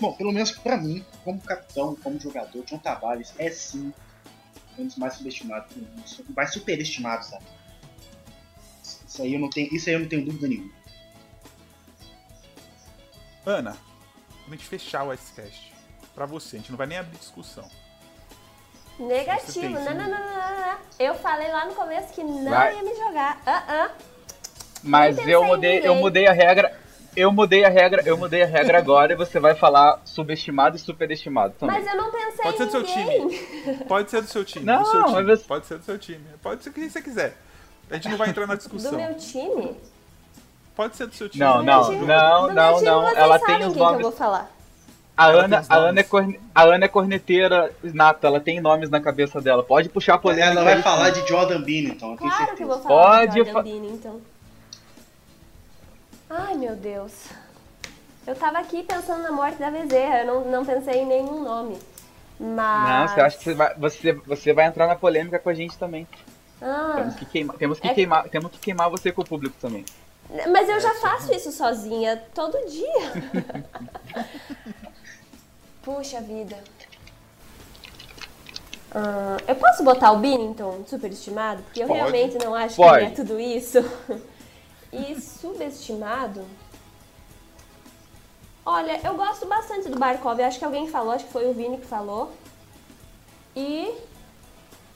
Bom, 0.00 0.12
pelo 0.12 0.32
menos 0.32 0.50
para 0.50 0.76
mim, 0.76 1.04
como 1.22 1.40
capitão, 1.40 1.94
como 1.96 2.18
jogador, 2.18 2.64
John 2.64 2.78
Tavares 2.78 3.32
é 3.38 3.50
sim 3.50 3.92
um 4.76 4.86
dos 4.86 4.96
mais 4.96 5.14
subestimados, 5.14 5.76
mais 6.34 6.52
superestimados, 6.52 7.28
sabe? 7.28 7.44
Isso 8.82 9.22
aí 9.22 9.34
eu 9.34 9.40
não 9.40 9.48
tenho, 9.48 9.72
isso 9.72 9.88
aí 9.88 9.94
eu 9.94 10.00
não 10.00 10.08
tenho 10.08 10.24
dúvida 10.24 10.48
nenhuma. 10.48 10.72
Ana, 13.46 13.76
a 14.46 14.50
gente 14.50 14.66
fechar 14.66 15.04
o 15.04 15.12
Icecast, 15.12 15.72
pra 16.14 16.26
você, 16.26 16.56
a 16.56 16.58
gente 16.58 16.70
não 16.70 16.78
vai 16.78 16.86
nem 16.86 16.98
abrir 16.98 17.18
discussão. 17.18 17.68
Negativo, 18.98 19.68
não, 19.70 19.84
não, 19.84 19.94
não, 19.94 20.08
não, 20.08 20.60
não, 20.60 20.78
Eu 20.98 21.14
falei 21.16 21.48
lá 21.48 21.66
no 21.66 21.74
começo 21.74 22.12
que 22.12 22.22
não 22.22 22.44
vai. 22.44 22.76
ia 22.76 22.82
me 22.82 22.94
jogar. 22.94 23.36
Uh 23.38 23.72
-uh. 23.72 24.14
Mas 24.82 25.18
eu 25.18 25.42
mudei, 25.44 25.80
eu 25.86 25.94
mudei 25.96 26.26
a 26.26 26.32
regra. 26.32 26.83
Eu 27.16 27.32
mudei 27.32 27.64
a 27.64 27.68
regra, 27.68 28.02
eu 28.04 28.16
mudei 28.16 28.42
a 28.42 28.46
regra 28.46 28.78
agora 28.78 29.12
e 29.12 29.16
você 29.16 29.38
vai 29.38 29.54
falar 29.54 30.00
subestimado 30.04 30.76
e 30.76 30.78
superestimado 30.78 31.54
também. 31.58 31.80
Mas 31.80 31.86
eu 31.86 31.96
não 31.96 32.10
pensei 32.10 32.44
Pode 32.44 32.56
ser 32.56 32.64
do 32.66 32.70
seu 32.70 32.82
time. 32.82 33.38
Pode 33.88 34.10
ser 34.10 34.22
do 34.22 34.28
seu 34.28 34.44
time. 34.44 34.66
Não, 34.66 34.82
do 34.82 34.90
seu 34.90 35.04
time. 35.04 35.22
Você... 35.24 35.44
Pode 35.44 35.66
ser 35.66 35.78
do 35.78 35.84
seu 35.84 35.98
time. 35.98 36.24
Pode 36.42 36.62
ser 36.62 36.70
o 36.70 36.72
que 36.72 36.90
você 36.90 37.02
quiser. 37.02 37.36
A 37.90 37.94
gente 37.94 38.08
não 38.08 38.16
vai 38.16 38.30
entrar 38.30 38.46
na 38.46 38.54
discussão. 38.56 38.90
Do 38.90 38.96
meu 38.96 39.14
time? 39.14 39.76
Pode 40.74 40.96
ser 40.96 41.06
do 41.06 41.14
seu 41.14 41.28
time. 41.28 41.44
Não, 41.44 41.62
não, 41.62 41.84
time, 41.84 42.06
não, 42.06 42.52
não, 42.52 42.80
não. 42.80 43.08
Ela 43.16 43.38
tem 43.38 43.64
os 43.64 43.76
nomes. 43.76 43.98
Que 43.98 44.04
eu 44.04 44.10
vou 44.10 44.12
falar. 44.12 44.50
A 45.16 45.26
Ana, 45.26 45.64
a, 45.68 45.76
Ana 45.76 46.00
é 46.00 46.02
corne... 46.02 46.40
a 46.52 46.62
Ana 46.64 46.84
é 46.86 46.88
corneteira 46.88 47.72
nata, 47.84 48.26
ela 48.26 48.40
tem 48.40 48.60
nomes 48.60 48.90
na 48.90 49.00
cabeça 49.00 49.40
dela. 49.40 49.62
Pode 49.62 49.88
puxar 49.88 50.14
a 50.14 50.18
polêmica. 50.18 50.50
Ela 50.50 50.64
vai 50.64 50.82
falar 50.82 51.10
de 51.10 51.26
Jordan 51.28 51.62
Bean, 51.62 51.92
então. 51.92 52.16
Claro 52.16 52.56
que 52.56 52.64
eu 52.64 52.66
vou 52.66 52.80
falar 52.80 53.18
Pode 53.18 53.30
de 53.30 53.36
Jordan 53.38 53.52
fa... 53.52 53.62
Bean, 53.62 53.86
então. 53.92 54.20
Ai, 56.36 56.56
meu 56.56 56.74
Deus. 56.74 57.12
Eu 58.26 58.34
tava 58.34 58.58
aqui 58.58 58.82
pensando 58.82 59.22
na 59.22 59.30
morte 59.30 59.56
da 59.58 59.70
Bezerra, 59.70 60.20
eu 60.20 60.26
não, 60.26 60.44
não 60.46 60.64
pensei 60.64 61.02
em 61.02 61.06
nenhum 61.06 61.42
nome. 61.42 61.78
Mas... 62.40 62.88
Não, 62.88 63.08
você 63.08 63.20
acha 63.20 63.38
que 63.38 63.44
você 63.44 63.54
vai, 63.54 63.74
você, 63.74 64.12
você 64.12 64.52
vai 64.52 64.66
entrar 64.66 64.88
na 64.88 64.96
polêmica 64.96 65.38
com 65.38 65.48
a 65.48 65.54
gente 65.54 65.78
também. 65.78 66.08
Ah, 66.60 66.94
temos 66.96 67.14
que, 67.14 67.26
queimar, 67.26 67.56
temos, 67.56 67.78
que 67.78 67.86
é... 67.86 67.94
queimar, 67.94 68.28
temos 68.28 68.50
que 68.50 68.58
queimar 68.58 68.90
você 68.90 69.12
com 69.12 69.22
o 69.22 69.24
público 69.24 69.54
também. 69.60 69.84
Mas 70.50 70.68
eu 70.68 70.80
já 70.80 70.94
faço 70.94 71.32
isso 71.32 71.52
sozinha, 71.52 72.20
todo 72.34 72.58
dia. 72.68 73.54
Puxa 75.84 76.20
vida. 76.20 76.56
Uh, 78.90 79.42
eu 79.46 79.54
posso 79.56 79.84
botar 79.84 80.12
o 80.12 80.18
Binnington 80.18 80.82
superestimado? 80.86 81.62
Porque 81.62 81.82
eu 81.82 81.86
Pode. 81.86 81.98
realmente 81.98 82.38
não 82.42 82.54
acho 82.54 82.76
Pode. 82.76 83.06
que 83.06 83.12
é 83.12 83.14
tudo 83.14 83.38
isso. 83.38 83.78
E 84.94 85.20
subestimado? 85.20 86.44
Olha, 88.64 88.98
eu 89.04 89.14
gosto 89.14 89.46
bastante 89.46 89.88
do 89.88 89.98
Barkov. 89.98 90.40
Acho 90.40 90.58
que 90.58 90.64
alguém 90.64 90.88
falou, 90.88 91.12
acho 91.12 91.24
que 91.26 91.32
foi 91.32 91.46
o 91.48 91.52
Vini 91.52 91.78
que 91.78 91.86
falou. 91.86 92.32
E 93.54 93.84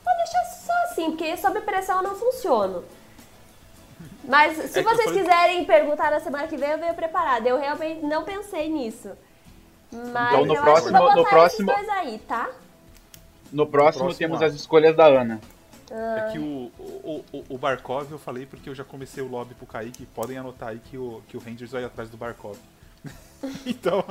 vou 0.05 0.17
deixar 0.17 0.45
só 0.65 0.73
assim, 0.85 1.11
porque 1.11 1.37
sob 1.37 1.61
pressão 1.63 1.99
eu 1.99 2.03
não 2.05 2.15
funciono. 2.17 2.85
Mas 4.25 4.57
se 4.71 4.79
É 4.79 4.83
vocês 4.83 5.05
falei- 5.05 5.21
quiserem 5.21 5.65
perguntar 5.65 6.11
na 6.11 6.21
semana 6.21 6.47
que 6.49 6.57
vem, 6.57 6.71
eu 6.71 6.79
venho 6.79 6.95
preparada. 6.95 7.49
Eu 7.49 7.59
realmente 7.59 8.05
não 8.05 8.25
pensei 8.25 8.69
nisso. 8.69 9.11
Mas 9.91 10.33
Então, 10.33 10.45
no 10.47 10.55
eu 10.55 10.63
próximo- 10.63 10.71
acho 10.73 10.85
que 10.87 10.93
vou 10.93 11.09
no 11.11 11.15
botar 11.17 11.29
próximo- 11.31 11.71
esses 11.73 11.87
dois 11.87 11.99
aí, 11.99 12.19
tá? 12.21 12.51
No 13.51 13.67
próximo, 13.67 14.05
próximo 14.05 14.19
temos 14.19 14.37
ato. 14.37 14.45
as 14.47 14.55
escolhas 14.55 14.95
da 14.95 15.07
Ana. 15.07 15.41
É 15.91 16.33
que 16.33 16.39
o, 16.39 16.71
o, 16.79 17.25
o, 17.33 17.45
o 17.55 17.59
Barkov 17.59 18.11
eu 18.11 18.19
falei 18.19 18.45
porque 18.45 18.69
eu 18.69 18.75
já 18.75 18.85
comecei 18.85 19.23
o 19.23 19.29
lobby 19.29 19.55
pro 19.55 19.67
Kaique. 19.67 20.07
Podem 20.07 20.37
anotar 20.37 20.71
aí 20.71 20.79
que 20.79 20.99
o, 20.99 21.23
que 21.29 21.37
o 21.37 21.41
Rangers 21.41 21.71
vai 21.71 21.85
atrás 21.85 22.11
do 22.11 22.17
Barkov. 22.17 22.59
então. 23.65 24.05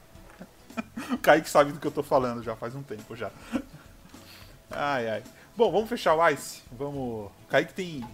o 1.12 1.18
Kaique 1.18 1.48
sabe 1.50 1.72
do 1.72 1.78
que 1.78 1.86
eu 1.86 1.92
tô 1.92 2.02
falando 2.02 2.42
já 2.42 2.56
faz 2.56 2.74
um 2.74 2.82
tempo 2.82 3.14
já. 3.14 3.30
Ai 4.70 5.08
ai. 5.08 5.22
Bom, 5.56 5.70
vamos 5.70 5.88
fechar 5.88 6.14
o 6.14 6.28
Ice. 6.30 6.62
Vamos. 6.72 7.30
O 7.30 7.46
Kaique 7.48 7.74
tem. 7.74 8.04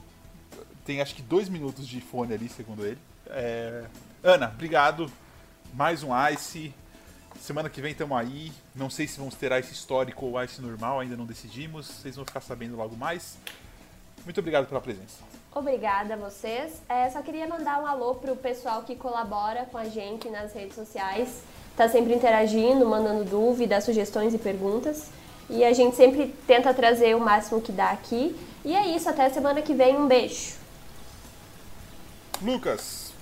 Tem 0.84 1.00
acho 1.00 1.14
que 1.14 1.22
dois 1.22 1.48
minutos 1.48 1.86
de 1.86 2.00
fone 2.00 2.34
ali, 2.34 2.48
segundo 2.48 2.84
ele. 2.84 2.98
É, 3.26 3.84
Ana, 4.22 4.48
obrigado. 4.48 5.10
Mais 5.72 6.02
um 6.02 6.10
Ice. 6.28 6.74
Semana 7.40 7.70
que 7.70 7.80
vem 7.80 7.92
estamos 7.92 8.16
aí. 8.18 8.52
Não 8.74 8.90
sei 8.90 9.08
se 9.08 9.18
vamos 9.18 9.34
ter 9.34 9.50
Ice 9.58 9.72
histórico 9.72 10.26
ou 10.26 10.44
Ice 10.44 10.60
normal, 10.60 11.00
ainda 11.00 11.16
não 11.16 11.24
decidimos. 11.24 11.86
Vocês 11.86 12.14
vão 12.14 12.24
ficar 12.24 12.42
sabendo 12.42 12.76
logo 12.76 12.94
mais. 12.94 13.38
Muito 14.24 14.38
obrigado 14.38 14.66
pela 14.66 14.80
presença. 14.80 15.24
Obrigada 15.52 16.14
a 16.14 16.16
vocês. 16.18 16.82
É, 16.86 17.08
só 17.08 17.22
queria 17.22 17.48
mandar 17.48 17.82
um 17.82 17.86
alô 17.86 18.14
pro 18.14 18.36
pessoal 18.36 18.82
que 18.82 18.94
colabora 18.94 19.64
com 19.64 19.78
a 19.78 19.86
gente 19.86 20.28
nas 20.28 20.52
redes 20.52 20.74
sociais. 20.74 21.40
Tá 21.74 21.88
sempre 21.88 22.14
interagindo, 22.14 22.86
mandando 22.86 23.24
dúvidas, 23.24 23.84
sugestões 23.84 24.34
e 24.34 24.38
perguntas. 24.38 25.08
E 25.48 25.64
a 25.64 25.72
gente 25.72 25.96
sempre 25.96 26.34
tenta 26.46 26.74
trazer 26.74 27.16
o 27.16 27.20
máximo 27.20 27.60
que 27.60 27.72
dá 27.72 27.90
aqui. 27.90 28.36
E 28.64 28.76
é 28.76 28.86
isso, 28.94 29.08
até 29.08 29.30
semana 29.30 29.62
que 29.62 29.72
vem. 29.72 29.96
Um 29.96 30.06
beijo. 30.06 30.56
Lucas, 32.42 33.12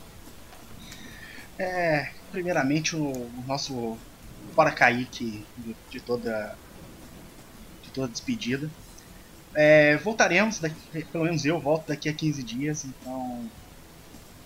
É, 1.58 2.10
primeiramente 2.30 2.94
o, 2.94 3.10
o 3.10 3.44
nosso 3.46 3.96
fora 4.58 4.72
Kaique 4.72 5.46
de, 5.56 5.76
de 5.88 6.00
toda 6.00 6.56
de 7.80 7.90
toda 7.90 8.08
despedida. 8.08 8.68
É, 9.54 9.96
voltaremos, 9.98 10.58
daqui, 10.58 11.04
pelo 11.12 11.24
menos 11.24 11.44
eu 11.44 11.60
volto 11.60 11.86
daqui 11.86 12.08
a 12.08 12.12
15 12.12 12.42
dias, 12.42 12.84
então 12.84 13.48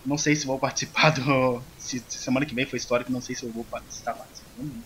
não 0.05 0.15
sei 0.15 0.35
se 0.35 0.45
vou 0.45 0.59
participar 0.59 1.09
do. 1.09 1.63
Se, 1.79 2.03
se 2.07 2.19
semana 2.19 2.45
que 2.45 2.53
vem 2.53 2.67
foi 2.67 2.77
histórico, 2.77 3.11
não 3.11 3.21
sei 3.21 3.35
se 3.35 3.43
eu 3.43 3.51
vou 3.51 3.65
estar 3.89 4.13
participando. 4.13 4.83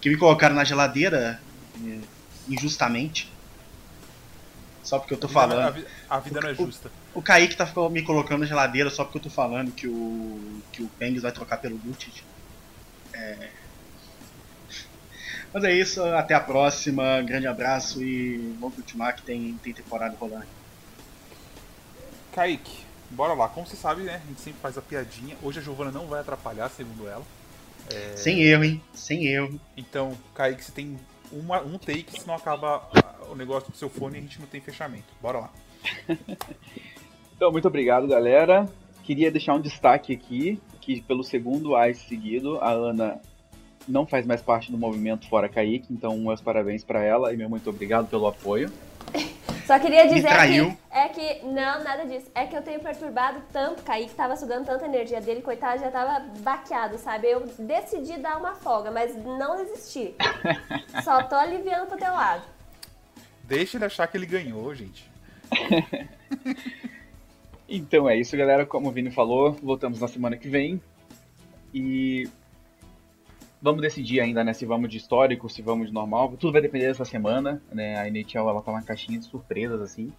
Que 0.00 0.10
me 0.10 0.16
colocaram 0.16 0.56
na 0.56 0.64
geladeira 0.64 1.40
é, 1.80 1.98
injustamente. 2.48 3.32
Só 4.82 4.98
porque 4.98 5.14
eu 5.14 5.18
tô 5.18 5.26
a 5.26 5.30
vida, 5.30 5.40
falando. 5.40 5.66
a 5.68 5.70
vi- 5.70 5.86
a 6.10 6.18
vida 6.18 6.40
não 6.40 6.48
é 6.48 6.54
justa. 6.56 6.90
O 7.14 7.22
Kaique 7.22 7.56
tá 7.56 7.72
me 7.88 8.02
colocando 8.02 8.40
na 8.40 8.46
geladeira 8.46 8.90
só 8.90 9.04
porque 9.04 9.18
eu 9.18 9.22
tô 9.22 9.30
falando 9.30 9.70
que 9.70 9.86
o, 9.86 10.60
que 10.72 10.82
o 10.82 10.88
Penguins 10.98 11.22
vai 11.22 11.30
trocar 11.30 11.58
pelo 11.58 11.80
Lucic. 11.86 12.24
É... 13.12 13.63
Mas 15.54 15.62
é 15.62 15.72
isso, 15.72 16.02
até 16.02 16.34
a 16.34 16.40
próxima, 16.40 17.22
grande 17.22 17.46
abraço 17.46 18.02
e 18.02 18.56
vamos 18.58 18.74
continuar 18.74 19.12
que 19.12 19.22
tem, 19.22 19.56
tem 19.62 19.72
temporada 19.72 20.16
rolando. 20.16 20.48
Kaique, 22.32 22.84
bora 23.08 23.34
lá. 23.34 23.46
Como 23.46 23.64
você 23.64 23.76
sabe, 23.76 24.02
né? 24.02 24.20
A 24.24 24.26
gente 24.26 24.40
sempre 24.40 24.60
faz 24.60 24.76
a 24.76 24.82
piadinha. 24.82 25.36
Hoje 25.40 25.60
a 25.60 25.62
Giovana 25.62 25.92
não 25.92 26.08
vai 26.08 26.20
atrapalhar, 26.20 26.68
segundo 26.70 27.06
ela. 27.06 27.22
Sem 28.16 28.42
erro, 28.42 28.64
hein? 28.64 28.82
Sem 28.92 29.28
erro. 29.28 29.60
Então, 29.76 30.18
Kaique, 30.34 30.64
você 30.64 30.72
tem 30.72 30.98
uma, 31.30 31.62
um 31.62 31.78
take, 31.78 32.20
senão 32.20 32.34
acaba 32.34 32.90
o 33.30 33.36
negócio 33.36 33.70
do 33.70 33.76
seu 33.76 33.88
fone 33.88 34.16
e 34.16 34.18
a 34.18 34.22
gente 34.22 34.40
não 34.40 34.48
tem 34.48 34.60
fechamento. 34.60 35.06
Bora 35.22 35.38
lá. 35.38 35.50
Então, 37.36 37.50
muito 37.50 37.66
obrigado, 37.66 38.06
galera. 38.06 38.68
Queria 39.02 39.28
deixar 39.28 39.54
um 39.54 39.60
destaque 39.60 40.12
aqui, 40.12 40.62
que 40.80 41.00
pelo 41.02 41.24
segundo 41.24 41.76
Ice 41.84 42.06
seguido, 42.08 42.58
a 42.60 42.70
Ana 42.70 43.20
não 43.86 44.06
faz 44.06 44.26
mais 44.26 44.40
parte 44.40 44.70
do 44.70 44.78
movimento 44.78 45.28
Fora 45.28 45.48
Kaique, 45.48 45.92
então 45.92 46.16
meus 46.18 46.40
parabéns 46.40 46.82
para 46.84 47.02
ela 47.02 47.32
e 47.32 47.36
meu 47.36 47.48
muito 47.48 47.68
obrigado 47.70 48.08
pelo 48.08 48.26
apoio. 48.26 48.70
Só 49.66 49.78
queria 49.78 50.06
dizer 50.06 50.28
que 50.28 50.76
é 50.90 51.08
que. 51.08 51.46
Não, 51.46 51.82
nada 51.82 52.04
disso. 52.04 52.30
É 52.34 52.44
que 52.44 52.54
eu 52.54 52.60
tenho 52.60 52.80
perturbado 52.80 53.40
tanto, 53.50 53.82
Kaique 53.82 54.14
tava 54.14 54.36
sugando 54.36 54.66
tanta 54.66 54.84
energia 54.84 55.22
dele, 55.22 55.40
coitado, 55.40 55.80
já 55.80 55.90
tava 55.90 56.26
baqueado, 56.40 56.98
sabe? 56.98 57.28
Eu 57.28 57.46
decidi 57.58 58.18
dar 58.18 58.36
uma 58.36 58.54
folga, 58.54 58.90
mas 58.90 59.16
não 59.24 59.56
desisti. 59.56 60.14
Só 61.02 61.22
tô 61.22 61.34
aliviando 61.34 61.86
pro 61.86 61.96
teu 61.96 62.12
lado. 62.12 62.42
Deixa 63.44 63.78
ele 63.78 63.86
achar 63.86 64.06
que 64.06 64.18
ele 64.18 64.26
ganhou, 64.26 64.74
gente. 64.74 65.10
Então 67.68 68.08
é 68.08 68.16
isso, 68.16 68.36
galera. 68.36 68.66
Como 68.66 68.88
o 68.88 68.92
Vini 68.92 69.10
falou, 69.10 69.52
voltamos 69.52 70.00
na 70.00 70.08
semana 70.08 70.36
que 70.36 70.48
vem. 70.48 70.80
E 71.72 72.28
vamos 73.64 73.80
decidir 73.80 74.20
ainda, 74.20 74.44
né, 74.44 74.52
se 74.52 74.66
vamos 74.66 74.90
de 74.90 74.98
histórico, 74.98 75.48
se 75.48 75.62
vamos 75.62 75.86
de 75.86 75.92
normal. 75.94 76.36
Tudo 76.38 76.52
vai 76.52 76.60
depender 76.60 76.88
dessa 76.88 77.06
semana, 77.06 77.62
né? 77.72 77.96
A 77.98 78.06
NHL 78.06 78.46
ela 78.46 78.60
tá 78.60 78.70
uma 78.70 78.82
caixinha 78.82 79.18
de 79.18 79.24
surpresas 79.24 79.80
assim. 79.80 80.12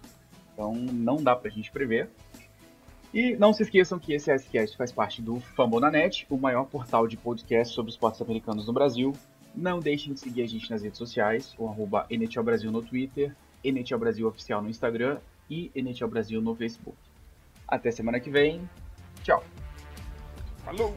Então 0.52 0.74
não 0.74 1.22
dá 1.22 1.36
pra 1.36 1.48
gente 1.48 1.70
prever. 1.70 2.10
E 3.14 3.36
não 3.36 3.52
se 3.52 3.62
esqueçam 3.62 4.00
que 4.00 4.12
esse 4.12 4.36
SCast 4.36 4.76
faz 4.76 4.90
parte 4.90 5.22
do 5.22 5.38
Fambonanet, 5.38 6.26
o 6.28 6.36
maior 6.36 6.64
portal 6.64 7.06
de 7.06 7.16
podcast 7.16 7.72
sobre 7.72 7.92
esportes 7.92 8.20
americanos 8.20 8.66
no 8.66 8.72
Brasil. 8.72 9.12
Não 9.54 9.78
deixem 9.78 10.12
de 10.12 10.18
seguir 10.18 10.42
a 10.42 10.46
gente 10.46 10.68
nas 10.68 10.82
redes 10.82 10.98
sociais, 10.98 11.54
o 11.56 11.68
arroba 11.68 12.04
NHL 12.10 12.42
Brasil 12.42 12.72
no 12.72 12.82
Twitter, 12.82 13.32
NHL 13.62 13.98
Brasil 13.98 14.26
Oficial 14.26 14.60
no 14.60 14.68
Instagram 14.68 15.18
e 15.48 15.70
NHL 15.72 16.08
Brasil 16.08 16.42
no 16.42 16.56
Facebook. 16.56 16.98
Até 17.68 17.92
semana 17.92 18.18
que 18.18 18.28
vem. 18.28 18.68
Tchau. 19.22 19.42
Falou! 20.64 20.96